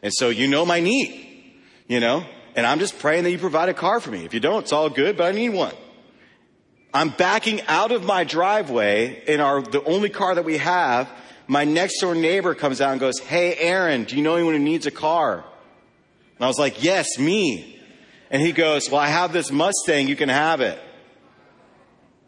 And 0.02 0.12
so 0.12 0.28
you 0.28 0.46
know 0.48 0.66
my 0.66 0.80
need, 0.80 1.54
you 1.88 1.98
know, 1.98 2.24
and 2.54 2.66
I'm 2.66 2.78
just 2.78 2.98
praying 2.98 3.24
that 3.24 3.30
you 3.30 3.38
provide 3.38 3.68
a 3.68 3.74
car 3.74 3.98
for 4.00 4.10
me. 4.10 4.24
If 4.24 4.34
you 4.34 4.40
don't, 4.40 4.62
it's 4.62 4.72
all 4.72 4.90
good, 4.90 5.16
but 5.16 5.24
I 5.24 5.32
need 5.32 5.50
one. 5.50 5.74
I'm 6.92 7.10
backing 7.10 7.62
out 7.62 7.90
of 7.90 8.04
my 8.04 8.24
driveway 8.24 9.24
in 9.26 9.40
our, 9.40 9.62
the 9.62 9.82
only 9.84 10.08
car 10.08 10.34
that 10.34 10.44
we 10.44 10.58
have. 10.58 11.10
My 11.46 11.64
next 11.64 12.00
door 12.00 12.14
neighbor 12.14 12.54
comes 12.54 12.80
out 12.80 12.92
and 12.92 13.00
goes, 13.00 13.18
Hey, 13.18 13.54
Aaron, 13.56 14.04
do 14.04 14.16
you 14.16 14.22
know 14.22 14.36
anyone 14.36 14.54
who 14.54 14.60
needs 14.60 14.86
a 14.86 14.90
car? 14.90 15.44
And 16.38 16.44
I 16.44 16.48
was 16.48 16.58
like, 16.58 16.82
yes, 16.84 17.18
me. 17.18 17.80
And 18.30 18.40
he 18.40 18.52
goes, 18.52 18.88
well, 18.88 19.00
I 19.00 19.08
have 19.08 19.32
this 19.32 19.50
Mustang. 19.50 20.06
You 20.06 20.14
can 20.14 20.28
have 20.28 20.60
it. 20.60 20.78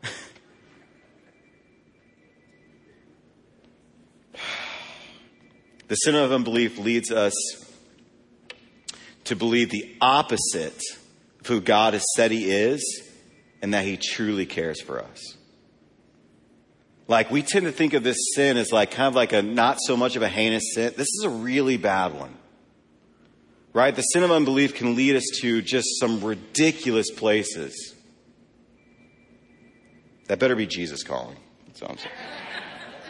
the 5.87 5.95
sin 5.95 6.17
of 6.17 6.33
unbelief 6.33 6.77
leads 6.77 7.13
us 7.13 7.35
to 9.25 9.37
believe 9.37 9.71
the 9.71 9.95
opposite 10.01 10.83
of 11.41 11.47
who 11.47 11.61
God 11.61 11.93
has 11.95 12.05
said 12.17 12.33
he 12.33 12.51
is 12.51 12.83
and 13.63 13.73
that 13.75 13.85
he 13.85 13.97
truly 13.97 14.45
cares 14.45 14.81
for 14.81 15.01
us. 15.01 15.37
Like 17.07 17.31
we 17.31 17.43
tend 17.43 17.67
to 17.67 17.73
think 17.73 17.93
of 17.93 18.03
this 18.03 18.17
sin 18.35 18.57
as 18.57 18.73
like 18.73 18.91
kind 18.91 19.07
of 19.07 19.15
like 19.15 19.33
a 19.33 19.41
not 19.41 19.79
so 19.81 19.97
much 19.97 20.17
of 20.17 20.23
a 20.23 20.29
heinous 20.29 20.75
sin. 20.75 20.95
This 20.97 21.07
is 21.07 21.23
a 21.25 21.29
really 21.29 21.77
bad 21.77 22.13
one 22.15 22.40
right? 23.73 23.95
The 23.95 24.03
sin 24.03 24.23
of 24.23 24.31
unbelief 24.31 24.75
can 24.75 24.97
lead 24.97 25.17
us 25.17 25.25
to 25.41 25.63
just 25.63 25.89
some 26.01 26.23
ridiculous 26.23 27.11
places. 27.11 27.95
That 30.27 30.39
better 30.39 30.57
be 30.57 30.67
Jesus 30.67 31.03
calling. 31.03 31.37
That's 31.67 31.83
all 31.83 31.91
I'm 31.91 31.99
saying. 31.99 32.15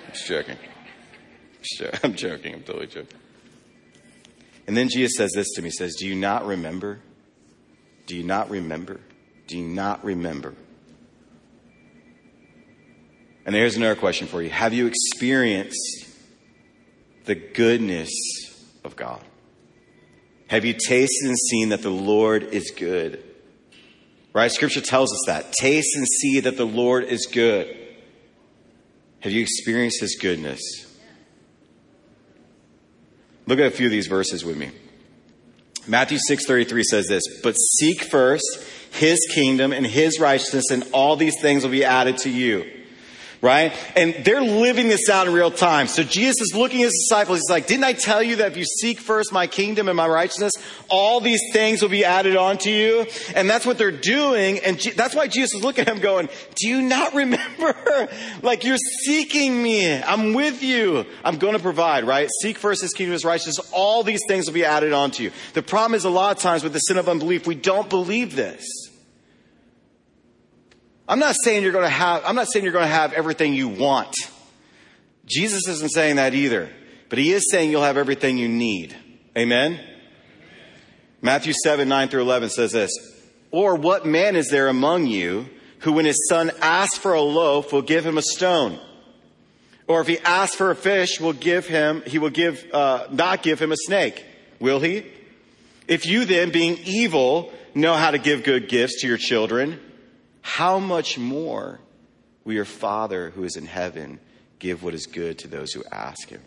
I'm 0.07 0.13
just 0.13 0.27
joking. 0.27 0.57
I'm 2.03 2.15
joking. 2.15 2.55
I'm 2.55 2.63
totally 2.63 2.87
joking. 2.87 3.19
And 4.67 4.77
then 4.77 4.89
Jesus 4.89 5.17
says 5.17 5.33
this 5.35 5.51
to 5.55 5.63
me. 5.63 5.69
He 5.69 5.73
says, 5.73 5.97
Do 5.99 6.07
you 6.07 6.15
not 6.15 6.47
remember? 6.47 7.01
Do 8.07 8.17
you 8.17 8.23
not 8.23 8.51
remember? 8.51 9.01
Do 9.47 9.59
you 9.59 9.67
not 9.67 10.05
remember? 10.05 10.55
And 13.45 13.55
there's 13.55 13.77
another 13.77 13.97
question 13.97 14.27
for 14.27 14.43
you. 14.43 14.51
Have 14.51 14.73
you 14.73 14.87
experienced 14.87 16.07
the 17.25 17.35
goodness 17.35 18.11
of 18.85 18.97
God? 18.97 19.23
Have 20.51 20.65
you 20.65 20.75
tasted 20.75 21.29
and 21.29 21.39
seen 21.39 21.69
that 21.69 21.83
the 21.83 21.91
Lord 21.91 22.43
is 22.43 22.73
good? 22.73 23.23
Right? 24.33 24.51
Scripture 24.51 24.81
tells 24.81 25.13
us 25.13 25.21
that. 25.27 25.53
Taste 25.53 25.95
and 25.95 26.05
see 26.09 26.41
that 26.41 26.57
the 26.57 26.67
Lord 26.67 27.05
is 27.05 27.29
good. 27.31 27.73
Have 29.21 29.31
you 29.31 29.43
experienced 29.43 30.01
his 30.01 30.19
goodness? 30.21 30.61
Look 33.47 33.61
at 33.61 33.67
a 33.67 33.71
few 33.71 33.87
of 33.87 33.93
these 33.93 34.09
verses 34.09 34.45
with 34.45 34.57
me. 34.57 34.73
Matthew 35.87 36.19
6:33 36.27 36.83
says 36.83 37.07
this, 37.07 37.23
"But 37.45 37.55
seek 37.55 38.03
first 38.03 38.59
his 38.91 39.21
kingdom 39.33 39.73
and 39.73 39.87
his 39.87 40.19
righteousness 40.19 40.73
and 40.73 40.85
all 40.93 41.15
these 41.15 41.41
things 41.41 41.63
will 41.63 41.71
be 41.71 41.85
added 41.85 42.19
to 42.19 42.29
you." 42.29 42.65
Right? 43.43 43.73
And 43.97 44.15
they're 44.25 44.43
living 44.43 44.89
this 44.89 45.09
out 45.09 45.27
in 45.27 45.33
real 45.33 45.51
time. 45.51 45.87
So 45.87 46.03
Jesus 46.03 46.41
is 46.41 46.53
looking 46.55 46.81
at 46.81 46.87
his 46.87 47.07
disciples. 47.09 47.39
He's 47.39 47.51
like, 47.51 47.67
didn't 47.67 47.85
I 47.85 47.95
tell 47.95 48.23
you 48.23 48.37
that 48.37 48.53
if 48.53 48.57
you 48.59 48.65
seek 48.65 49.01
first 49.01 49.33
my 49.33 49.47
kingdom 49.47 49.89
and 49.89 49.97
my 49.97 50.07
righteousness, 50.07 50.53
all 50.89 51.21
these 51.21 51.41
things 51.53 51.81
will 51.81 51.89
be 51.89 52.05
added 52.05 52.37
on 52.37 52.59
to 52.59 52.71
you? 52.71 53.07
And 53.35 53.49
that's 53.49 53.65
what 53.65 53.79
they're 53.79 53.91
doing. 53.91 54.59
And 54.59 54.79
that's 54.95 55.15
why 55.15 55.27
Jesus 55.27 55.55
is 55.55 55.63
looking 55.63 55.87
at 55.87 55.95
him 55.95 56.03
going, 56.03 56.29
do 56.57 56.69
you 56.69 56.83
not 56.83 57.15
remember? 57.21 58.09
like 58.43 58.65
you're 58.65 58.77
seeking 59.05 59.63
me. 59.63 60.01
I'm 60.03 60.35
with 60.35 60.63
you. 60.63 61.07
I'm 61.25 61.39
going 61.39 61.55
to 61.55 61.63
provide, 61.63 62.05
right? 62.05 62.29
Seek 62.43 62.59
first 62.59 62.83
his 62.83 62.93
kingdom 62.93 63.13
his 63.13 63.25
righteousness. 63.25 63.71
All 63.73 64.03
these 64.03 64.21
things 64.29 64.47
will 64.47 64.55
be 64.55 64.65
added 64.65 64.93
on 64.93 65.11
to 65.13 65.23
you. 65.23 65.33
The 65.55 65.63
problem 65.63 65.95
is 65.95 66.05
a 66.05 66.11
lot 66.11 66.37
of 66.37 66.43
times 66.43 66.63
with 66.63 66.73
the 66.73 66.79
sin 66.81 66.99
of 66.99 67.09
unbelief, 67.09 67.47
we 67.47 67.55
don't 67.55 67.89
believe 67.89 68.37
this. 68.37 68.80
I'm 71.11 71.19
not 71.19 71.35
saying 71.43 71.65
you're 71.65 71.73
going 71.73 71.85
to 71.85 71.91
have, 71.91 72.23
I'm 72.25 72.37
not 72.37 72.47
saying 72.47 72.65
you're 72.65 72.73
going 72.73 72.87
to 72.87 72.95
have 72.95 73.13
everything 73.13 73.53
you 73.53 73.67
want. 73.67 74.15
Jesus 75.27 75.67
isn't 75.67 75.91
saying 75.91 76.17
that 76.17 76.35
either, 76.35 76.71
but 77.09 77.19
he 77.19 77.33
is 77.33 77.51
saying 77.51 77.73
you'll 77.73 77.83
have 77.83 77.97
everything 77.97 78.39
you 78.39 78.49
need. 78.49 78.97
Amen? 79.37 79.81
Matthew 81.21 81.53
7, 81.65 81.89
9 81.89 82.09
through 82.09 82.21
11 82.21 82.51
says 82.51 82.71
this, 82.71 82.93
or 83.51 83.75
what 83.75 84.07
man 84.07 84.37
is 84.37 84.51
there 84.51 84.69
among 84.69 85.09
you 85.09 85.49
who 85.81 85.95
when 85.95 86.05
his 86.05 86.29
son 86.29 86.53
asks 86.61 86.97
for 86.97 87.13
a 87.13 87.21
loaf 87.21 87.73
will 87.73 87.83
give 87.83 88.07
him 88.07 88.17
a 88.17 88.23
stone? 88.23 88.79
Or 89.89 90.01
if 90.01 90.07
he 90.07 90.21
asks 90.21 90.55
for 90.55 90.71
a 90.71 90.77
fish, 90.77 91.21
will 91.21 91.33
give 91.33 91.67
him, 91.67 92.05
he 92.07 92.21
will 92.21 92.31
give, 92.31 92.65
uh, 92.73 93.09
not 93.11 93.43
give 93.43 93.61
him 93.61 93.73
a 93.73 93.77
snake. 93.77 94.25
Will 94.61 94.79
he? 94.79 95.05
If 95.89 96.07
you 96.07 96.25
then, 96.25 96.53
being 96.53 96.79
evil, 96.85 97.53
know 97.75 97.95
how 97.95 98.13
to 98.13 98.19
give 98.19 98.45
good 98.45 98.69
gifts 98.69 99.01
to 99.01 99.09
your 99.09 99.17
children, 99.17 99.81
how 100.43 100.79
much 100.79 101.19
more 101.19 101.81
will 102.45 102.55
your 102.55 102.65
Father 102.65 103.31
who 103.31 103.45
is 103.45 103.57
in 103.57 103.67
heaven 103.67 104.21
give 104.59 104.83
what 104.83 104.95
is 104.95 105.07
good 105.07 105.39
to 105.41 105.49
those 105.49 105.73
who 105.73 105.83
ask 105.91 106.29
him? 106.29 106.43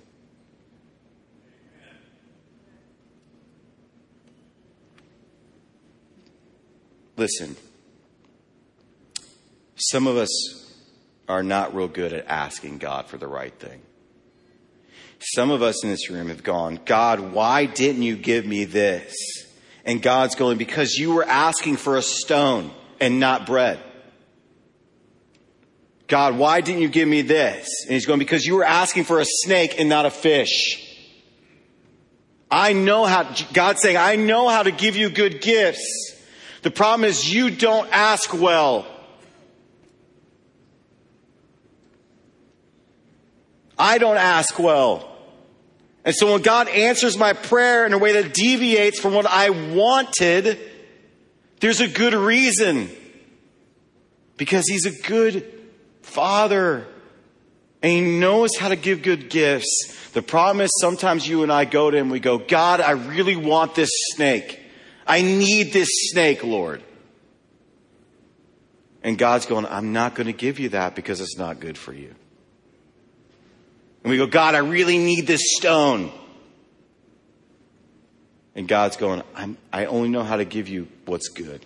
Listen, 7.16 7.56
some 9.76 10.08
of 10.08 10.18
us 10.18 10.74
are 11.30 11.44
not 11.44 11.76
real 11.76 11.88
good 11.88 12.12
at 12.12 12.28
asking 12.28 12.80
God 12.80 13.08
for 13.08 13.18
the 13.18 13.28
right 13.28 13.54
thing. 13.54 13.82
Some 15.20 15.52
of 15.52 15.62
us 15.62 15.84
in 15.84 15.90
this 15.90 16.10
room 16.10 16.28
have 16.28 16.44
gone, 16.44 16.80
God, 16.86 17.32
why 17.32 17.66
didn't 17.66 18.02
you 18.02 18.18
give 18.18 18.46
me 18.46 18.66
this? 18.66 19.16
And 19.86 20.02
God's 20.02 20.36
going, 20.36 20.58
because 20.58 20.96
you 20.96 21.14
were 21.14 21.24
asking 21.24 21.78
for 21.78 21.96
a 21.96 22.02
stone 22.02 22.72
and 23.04 23.20
not 23.20 23.46
bread. 23.46 23.80
God, 26.08 26.38
why 26.38 26.62
didn't 26.62 26.82
you 26.82 26.88
give 26.88 27.08
me 27.08 27.22
this? 27.22 27.84
And 27.84 27.94
he's 27.94 28.06
going, 28.06 28.20
because 28.20 28.46
you 28.46 28.56
were 28.56 28.64
asking 28.64 29.04
for 29.04 29.20
a 29.20 29.26
snake 29.26 29.78
and 29.78 29.90
not 29.90 30.06
a 30.06 30.10
fish. 30.10 30.80
I 32.50 32.72
know 32.72 33.04
how, 33.04 33.36
God's 33.52 33.82
saying, 33.82 33.98
I 33.98 34.16
know 34.16 34.48
how 34.48 34.64
to 34.64 34.72
give 34.72 34.96
you 34.96 35.10
good 35.10 35.42
gifts. 35.42 36.16
The 36.62 36.72
problem 36.72 37.04
is 37.04 37.34
you 37.34 37.50
don't 37.50 37.90
ask 37.92 38.34
well. 38.34 38.88
I 43.78 43.98
don't 43.98 44.18
ask 44.18 44.58
well. 44.58 45.10
And 46.06 46.16
so 46.16 46.32
when 46.32 46.42
God 46.42 46.70
answers 46.70 47.18
my 47.18 47.34
prayer 47.34 47.86
in 47.86 47.92
a 47.92 47.98
way 47.98 48.14
that 48.14 48.34
deviates 48.34 48.98
from 48.98 49.14
what 49.14 49.26
I 49.26 49.50
wanted, 49.50 50.58
there's 51.64 51.80
a 51.80 51.88
good 51.88 52.14
reason. 52.14 52.90
Because 54.36 54.66
He's 54.68 54.86
a 54.86 54.92
good 55.08 55.50
Father. 56.02 56.86
And 57.82 57.90
He 57.90 58.02
knows 58.20 58.58
how 58.58 58.68
to 58.68 58.76
give 58.76 59.02
good 59.02 59.30
gifts. 59.30 60.10
The 60.12 60.22
problem 60.22 60.60
is 60.60 60.70
sometimes 60.82 61.26
you 61.26 61.42
and 61.42 61.54
I 61.54 61.64
go 61.64 61.90
to 61.90 61.96
Him, 61.96 62.10
we 62.10 62.20
go, 62.20 62.38
God, 62.38 62.82
I 62.82 62.92
really 62.92 63.38
want 63.38 63.76
this 63.76 63.90
snake. 64.12 64.60
I 65.08 65.22
need 65.22 65.72
this 65.72 65.88
snake, 66.12 66.44
Lord. 66.44 66.84
And 69.02 69.18
God's 69.18 69.46
going, 69.46 69.66
I'm 69.66 69.94
not 69.94 70.16
going 70.16 70.28
to 70.28 70.34
give 70.34 70.60
you 70.60 70.68
that 70.70 70.96
because 70.96 71.22
it's 71.22 71.38
not 71.38 71.62
good 71.62 71.78
for 71.78 71.94
you. 71.94 72.14
And 74.04 74.12
we 74.12 74.18
go, 74.18 74.28
God, 74.28 74.54
I 74.54 74.60
really 74.60 74.98
need 74.98 75.28
this 75.28 75.56
stone. 75.56 76.12
And 78.56 78.68
God's 78.68 78.98
going, 78.98 79.24
I 79.72 79.86
only 79.86 80.10
know 80.10 80.24
how 80.24 80.38
to 80.38 80.46
give 80.46 80.68
you 80.68 80.88
what's 81.06 81.30
good. 81.30 81.66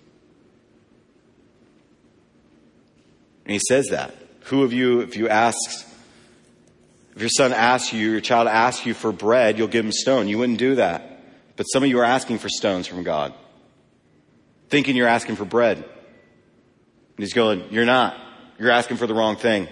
And 3.46 3.54
he 3.54 3.60
says 3.60 3.88
that. 3.88 4.14
Who 4.46 4.64
of 4.64 4.72
you, 4.72 5.02
if 5.02 5.18
you 5.18 5.28
ask, 5.28 5.58
if 7.16 7.22
your 7.22 7.30
son 7.30 7.52
asks 7.54 7.92
you, 7.94 8.12
your 8.12 8.22
child 8.22 8.48
asks 8.48 8.86
you 8.86 8.94
for 8.94 9.12
bread, 9.12 9.58
you'll 9.58 9.68
give 9.68 9.84
him 9.84 9.92
stone. 9.92 10.28
You 10.28 10.38
wouldn't 10.38 10.60
do 10.60 10.76
that. 10.76 11.24
But 11.56 11.64
some 11.64 11.84
of 11.84 11.90
you 11.90 12.00
are 12.00 12.06
asking 12.06 12.38
for 12.38 12.50
stones 12.50 12.88
from 12.88 13.04
God, 13.04 13.34
thinking 14.70 14.96
you're 14.96 15.08
asking 15.08 15.36
for 15.38 15.46
bread. 15.46 15.78
And 15.78 15.86
he's 17.18 17.34
going, 17.34 17.64
You're 17.72 17.86
not. 17.86 18.16
You're 18.60 18.72
asking 18.72 18.98
for 18.98 19.08
the 19.08 19.14
wrong 19.14 19.36
thing. 19.36 19.68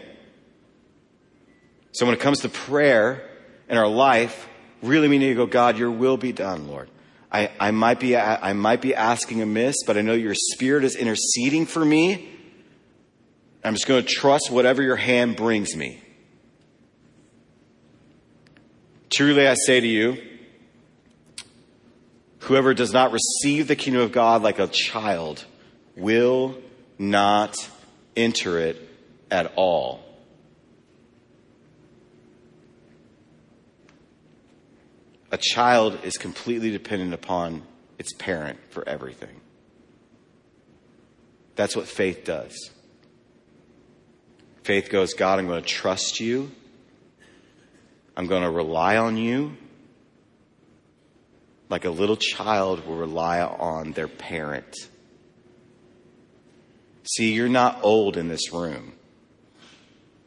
So 1.92 2.06
when 2.06 2.14
it 2.14 2.20
comes 2.20 2.40
to 2.40 2.50
prayer 2.50 3.30
in 3.70 3.78
our 3.78 3.88
life, 3.88 4.48
really 4.82 5.08
we 5.08 5.18
need 5.18 5.30
to 5.30 5.36
go, 5.36 5.46
God, 5.46 5.78
your 5.78 5.92
will 5.92 6.18
be 6.18 6.32
done, 6.32 6.68
Lord. 6.68 6.90
I, 7.36 7.52
I 7.60 7.72
might 7.72 8.00
be, 8.00 8.16
I 8.16 8.54
might 8.54 8.82
be 8.82 8.96
asking 8.96 9.42
amiss, 9.42 9.76
but 9.86 9.98
I 9.98 10.02
know 10.02 10.14
your 10.14 10.34
spirit 10.34 10.86
is 10.86 10.96
interceding 10.96 11.66
for 11.66 11.84
me. 11.84 12.30
I'm 13.62 13.74
just 13.74 13.88
going 13.88 14.02
to 14.02 14.08
trust 14.08 14.50
whatever 14.50 14.82
your 14.82 14.96
hand 14.96 15.36
brings 15.36 15.76
me. 15.76 16.02
Truly 19.10 19.50
I 19.50 19.56
say 19.56 19.82
to 19.82 19.88
you, 19.88 20.16
whoever 22.40 22.74
does 22.74 22.94
not 22.94 23.12
receive 23.12 23.68
the 23.68 23.76
kingdom 23.76 24.04
of 24.04 24.14
God 24.14 24.42
like 24.42 24.60
a 24.60 24.68
child 24.68 25.44
will 25.98 26.56
not 26.98 27.70
enter 28.16 28.60
it 28.60 28.82
at 29.30 29.52
all. 29.58 30.05
A 35.36 35.38
child 35.38 36.00
is 36.06 36.16
completely 36.16 36.72
dependent 36.72 37.14
upon 37.14 37.62
its 38.00 38.14
parent 38.14 38.58
for 38.70 38.88
everything. 38.88 39.42
That's 41.58 41.76
what 41.76 41.90
faith 41.90 42.24
does. 42.24 42.70
Faith 44.64 44.90
goes, 44.90 45.14
God, 45.14 45.38
I'm 45.38 45.48
going 45.48 45.62
to 45.62 45.68
trust 45.68 46.22
you. 46.22 46.52
I'm 48.16 48.28
going 48.28 48.44
to 48.44 48.50
rely 48.50 48.96
on 48.96 49.18
you 49.18 49.58
like 51.68 51.84
a 51.84 51.90
little 51.90 52.16
child 52.16 52.88
will 52.88 52.96
rely 52.96 53.42
on 53.42 53.92
their 53.92 54.08
parent. 54.08 54.74
See, 57.04 57.34
you're 57.34 57.50
not 57.50 57.80
old 57.84 58.16
in 58.16 58.30
this 58.30 58.54
room. 58.54 58.94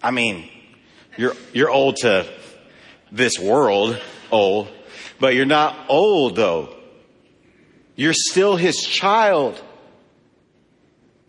I 0.03 0.11
mean, 0.11 0.51
you're, 1.17 1.35
you're 1.55 1.71
old 1.71 1.97
to 2.03 2.31
this 3.11 3.39
world, 3.39 3.99
old, 4.31 4.69
but 5.21 5.35
you're 5.35 5.47
not 5.47 5.77
old 5.89 6.37
though. 6.37 6.75
You're 7.97 8.15
still 8.15 8.57
his 8.57 8.77
child. 8.77 9.61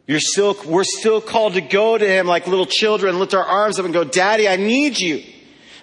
You're 0.06 0.20
still, 0.20 0.56
we're 0.66 0.84
still 0.84 1.22
called 1.22 1.54
to 1.54 1.62
go 1.62 1.98
to 1.98 2.08
him 2.08 2.26
like 2.26 2.48
little 2.48 2.66
children, 2.66 3.20
lift 3.20 3.34
our 3.34 3.44
arms 3.44 3.78
up 3.78 3.86
and 3.86 3.94
go, 3.94 4.04
Daddy, 4.04 4.48
I 4.48 4.56
need 4.56 5.00
you. 5.00 5.24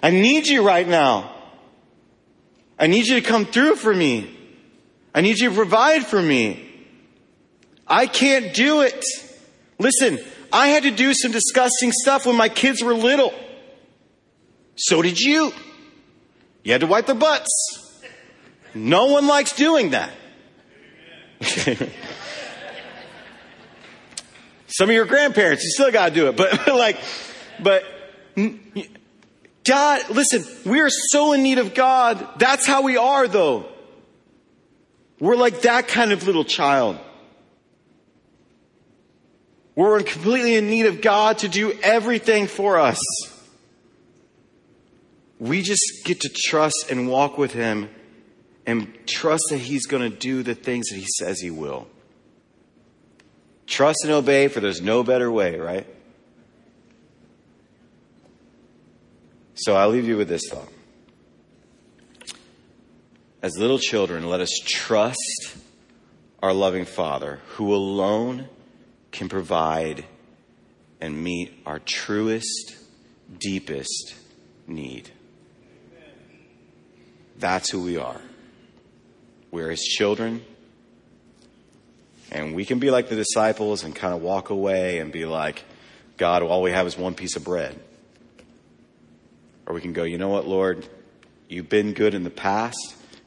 I 0.03 0.11
need 0.11 0.47
you 0.47 0.65
right 0.65 0.87
now. 0.87 1.33
I 2.77 2.87
need 2.87 3.07
you 3.07 3.15
to 3.15 3.21
come 3.21 3.45
through 3.45 3.75
for 3.75 3.93
me. 3.93 4.33
I 5.15 5.21
need 5.21 5.39
you 5.39 5.49
to 5.49 5.55
provide 5.55 6.05
for 6.05 6.21
me. 6.21 6.63
I 7.87 8.05
can't 8.05 8.53
do 8.53 8.81
it. 8.81 9.03
Listen, 9.79 10.19
I 10.51 10.67
had 10.67 10.83
to 10.83 10.91
do 10.91 11.13
some 11.13 11.31
disgusting 11.31 11.91
stuff 11.91 12.25
when 12.25 12.35
my 12.35 12.49
kids 12.49 12.83
were 12.83 12.93
little. 12.93 13.33
So 14.75 15.01
did 15.01 15.19
you. 15.19 15.53
You 16.63 16.73
had 16.73 16.81
to 16.81 16.87
wipe 16.87 17.05
their 17.05 17.15
butts. 17.15 17.86
No 18.77 19.07
one 19.07 19.27
likes 19.27 19.53
doing 19.53 19.91
that. 19.91 20.11
Some 24.67 24.89
of 24.89 24.95
your 24.95 25.05
grandparents, 25.05 25.63
you 25.63 25.71
still 25.71 25.91
got 25.91 26.09
to 26.09 26.15
do 26.15 26.27
it, 26.27 26.35
but 26.35 26.67
like, 26.73 26.97
but 27.61 27.83
God, 29.63 30.09
listen, 30.09 30.45
we 30.69 30.81
are 30.81 30.89
so 30.89 31.33
in 31.33 31.43
need 31.43 31.57
of 31.57 31.73
God. 31.73 32.39
That's 32.39 32.67
how 32.67 32.83
we 32.83 32.97
are 32.97 33.27
though. 33.27 33.65
We're 35.19 35.35
like 35.35 35.61
that 35.61 35.87
kind 35.87 36.11
of 36.11 36.25
little 36.25 36.45
child. 36.45 36.99
We're 39.75 40.01
completely 40.03 40.55
in 40.55 40.69
need 40.69 40.85
of 40.87 41.01
God 41.01 41.39
to 41.39 41.47
do 41.47 41.71
everything 41.83 42.47
for 42.47 42.79
us. 42.79 42.99
We 45.39 45.61
just 45.61 46.01
get 46.03 46.21
to 46.21 46.29
trust 46.29 46.87
and 46.89 47.07
walk 47.07 47.37
with 47.37 47.53
Him 47.53 47.89
and 48.67 48.95
trust 49.07 49.43
that 49.49 49.57
He's 49.57 49.87
going 49.87 50.03
to 50.03 50.15
do 50.15 50.43
the 50.43 50.53
things 50.53 50.89
that 50.89 50.97
He 50.97 51.07
says 51.17 51.39
He 51.39 51.49
will. 51.49 51.87
Trust 53.65 53.99
and 54.03 54.11
obey, 54.11 54.49
for 54.49 54.59
there's 54.59 54.81
no 54.81 55.03
better 55.03 55.31
way, 55.31 55.57
right? 55.57 55.87
So 59.55 59.75
I'll 59.75 59.89
leave 59.89 60.07
you 60.07 60.17
with 60.17 60.29
this 60.29 60.43
thought. 60.49 60.71
As 63.41 63.57
little 63.57 63.79
children, 63.79 64.29
let 64.29 64.41
us 64.41 64.51
trust 64.63 65.57
our 66.43 66.53
loving 66.53 66.85
Father, 66.85 67.39
who 67.55 67.73
alone 67.73 68.47
can 69.11 69.29
provide 69.29 70.05
and 71.01 71.23
meet 71.23 71.53
our 71.65 71.79
truest, 71.79 72.75
deepest 73.39 74.15
need. 74.67 75.09
That's 77.37 77.69
who 77.69 77.83
we 77.83 77.97
are. 77.97 78.21
We're 79.57 79.71
his 79.71 79.81
children. 79.81 80.45
And 82.31 82.53
we 82.53 82.63
can 82.63 82.77
be 82.77 82.91
like 82.91 83.09
the 83.09 83.15
disciples 83.15 83.83
and 83.83 83.95
kind 83.95 84.13
of 84.13 84.21
walk 84.21 84.51
away 84.51 84.99
and 84.99 85.11
be 85.11 85.25
like, 85.25 85.63
God, 86.17 86.43
all 86.43 86.61
we 86.61 86.69
have 86.69 86.85
is 86.85 86.95
one 86.95 87.15
piece 87.15 87.35
of 87.35 87.43
bread. 87.43 87.75
Or 89.65 89.73
we 89.73 89.81
can 89.81 89.93
go, 89.93 90.03
you 90.03 90.19
know 90.19 90.29
what, 90.29 90.47
Lord? 90.47 90.87
You've 91.49 91.69
been 91.69 91.93
good 91.93 92.13
in 92.13 92.23
the 92.23 92.29
past. 92.29 92.77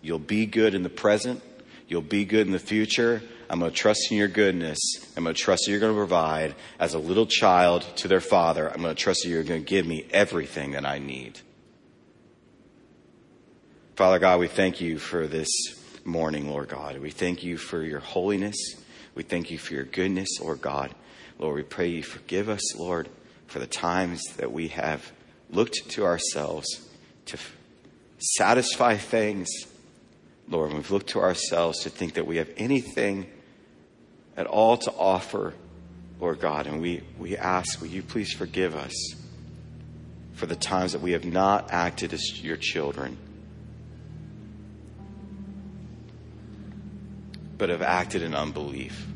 You'll 0.02 0.20
be 0.20 0.46
good 0.46 0.76
in 0.76 0.84
the 0.84 0.88
present. 0.88 1.42
You'll 1.88 2.00
be 2.00 2.24
good 2.24 2.46
in 2.46 2.52
the 2.52 2.60
future. 2.60 3.20
I'm 3.50 3.58
going 3.58 3.72
to 3.72 3.76
trust 3.76 4.12
in 4.12 4.16
your 4.16 4.28
goodness. 4.28 4.78
I'm 5.16 5.24
going 5.24 5.34
to 5.34 5.42
trust 5.42 5.64
that 5.64 5.72
you're 5.72 5.80
going 5.80 5.94
to 5.94 5.98
provide 5.98 6.54
as 6.78 6.94
a 6.94 7.00
little 7.00 7.26
child 7.26 7.84
to 7.96 8.06
their 8.06 8.20
father. 8.20 8.70
I'm 8.70 8.82
going 8.82 8.94
to 8.94 9.02
trust 9.02 9.22
that 9.24 9.30
you're 9.30 9.42
going 9.42 9.64
to 9.64 9.68
give 9.68 9.84
me 9.84 10.06
everything 10.12 10.70
that 10.72 10.86
I 10.86 11.00
need. 11.00 11.40
Father 13.96 14.20
God, 14.20 14.38
we 14.38 14.46
thank 14.46 14.80
you 14.80 15.00
for 15.00 15.26
this 15.26 15.79
morning, 16.04 16.48
Lord 16.48 16.68
God. 16.68 16.98
We 16.98 17.10
thank 17.10 17.42
you 17.42 17.56
for 17.56 17.82
your 17.82 18.00
holiness. 18.00 18.56
We 19.14 19.22
thank 19.22 19.50
you 19.50 19.58
for 19.58 19.74
your 19.74 19.84
goodness, 19.84 20.40
Lord 20.40 20.60
God. 20.60 20.94
Lord, 21.38 21.56
we 21.56 21.62
pray 21.62 21.88
you 21.88 22.02
forgive 22.02 22.48
us, 22.48 22.76
Lord, 22.76 23.08
for 23.46 23.58
the 23.58 23.66
times 23.66 24.22
that 24.36 24.52
we 24.52 24.68
have 24.68 25.12
looked 25.50 25.88
to 25.90 26.04
ourselves 26.04 26.88
to 27.26 27.34
f- 27.34 27.56
satisfy 28.18 28.96
things. 28.96 29.48
Lord, 30.48 30.72
we've 30.72 30.90
looked 30.90 31.08
to 31.08 31.20
ourselves 31.20 31.80
to 31.80 31.90
think 31.90 32.14
that 32.14 32.26
we 32.26 32.36
have 32.36 32.50
anything 32.56 33.26
at 34.36 34.46
all 34.46 34.76
to 34.76 34.92
offer, 34.92 35.54
Lord 36.20 36.40
God. 36.40 36.66
And 36.66 36.80
we, 36.80 37.02
we 37.18 37.36
ask, 37.36 37.80
will 37.80 37.88
you 37.88 38.02
please 38.02 38.32
forgive 38.32 38.76
us 38.76 39.14
for 40.34 40.46
the 40.46 40.56
times 40.56 40.92
that 40.92 41.00
we 41.00 41.12
have 41.12 41.24
not 41.24 41.70
acted 41.70 42.12
as 42.12 42.42
your 42.42 42.56
children, 42.56 43.16
but 47.60 47.68
have 47.68 47.82
acted 47.82 48.22
in 48.22 48.34
unbelief. 48.34 49.06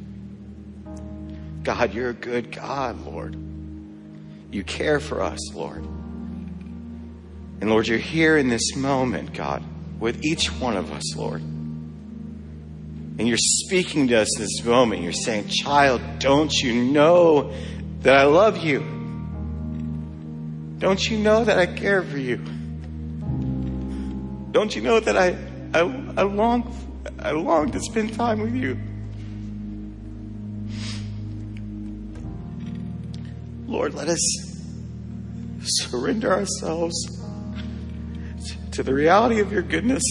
God, 1.62 1.94
you're 1.94 2.10
a 2.10 2.14
good 2.14 2.52
God, 2.52 3.00
Lord. 3.06 3.34
You 4.50 4.62
care 4.62 5.00
for 5.00 5.22
us, 5.22 5.54
Lord. 5.54 5.82
And 5.82 7.70
Lord, 7.70 7.88
you're 7.88 7.96
here 7.98 8.36
in 8.36 8.50
this 8.50 8.76
moment, 8.76 9.32
God, 9.32 9.64
with 9.98 10.22
each 10.22 10.48
one 10.48 10.76
of 10.76 10.92
us, 10.92 11.16
Lord. 11.16 11.40
And 11.40 13.26
you're 13.26 13.38
speaking 13.38 14.08
to 14.08 14.16
us 14.20 14.28
this 14.36 14.62
moment. 14.62 15.00
You're 15.02 15.12
saying, 15.12 15.48
Child, 15.48 16.02
don't 16.18 16.52
you 16.52 16.74
know 16.74 17.50
that 18.00 18.14
I 18.14 18.24
love 18.24 18.58
you? 18.58 18.80
Don't 20.78 21.08
you 21.08 21.16
know 21.16 21.44
that 21.44 21.58
I 21.58 21.64
care 21.64 22.02
for 22.02 22.18
you? 22.18 22.36
Don't 24.52 24.76
you 24.76 24.82
know 24.82 25.00
that 25.00 25.16
I, 25.16 25.28
I, 25.72 25.80
I 25.80 26.24
long 26.24 26.70
I 27.24 27.30
long 27.30 27.70
to 27.70 27.80
spend 27.80 28.12
time 28.12 28.40
with 28.40 28.54
you? 28.54 28.78
Lord, 33.66 33.94
let 33.94 34.08
us 34.08 34.20
surrender 35.62 36.30
ourselves 36.30 36.94
to 38.72 38.82
the 38.82 38.92
reality 38.92 39.40
of 39.40 39.50
your 39.50 39.62
goodness. 39.62 40.02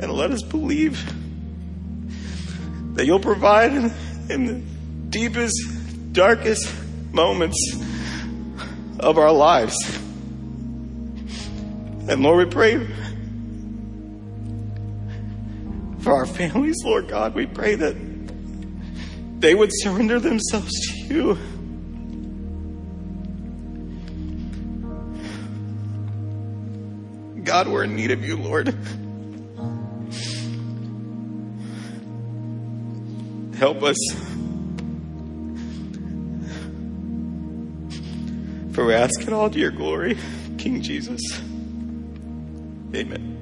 And 0.00 0.10
let 0.10 0.30
us 0.30 0.42
believe 0.42 1.04
that 2.94 3.04
you'll 3.04 3.20
provide 3.20 3.72
in, 3.74 3.92
in 4.30 4.46
the 4.46 4.62
deepest, 5.10 6.14
darkest 6.14 6.72
moments 7.12 7.58
of 8.98 9.18
our 9.18 9.30
lives. 9.30 9.76
And 12.08 12.22
Lord, 12.22 12.46
we 12.46 12.50
pray 12.50 12.86
for 16.00 16.14
our 16.14 16.24
families, 16.24 16.76
Lord 16.82 17.06
God. 17.06 17.34
We 17.34 17.44
pray 17.44 17.74
that 17.74 17.94
they 19.40 19.54
would 19.54 19.68
surrender 19.74 20.18
themselves 20.18 20.72
to 20.72 21.14
you. 21.14 21.38
God, 27.44 27.68
we're 27.68 27.84
in 27.84 27.94
need 27.94 28.10
of 28.10 28.24
you, 28.24 28.38
Lord. 28.38 28.68
Help 33.58 33.82
us. 33.82 33.96
For 38.72 38.86
we 38.86 38.94
ask 38.94 39.20
it 39.20 39.32
all 39.32 39.50
to 39.50 39.58
your 39.58 39.72
glory, 39.72 40.16
King 40.56 40.80
Jesus. 40.80 41.20
Amen. 42.94 43.37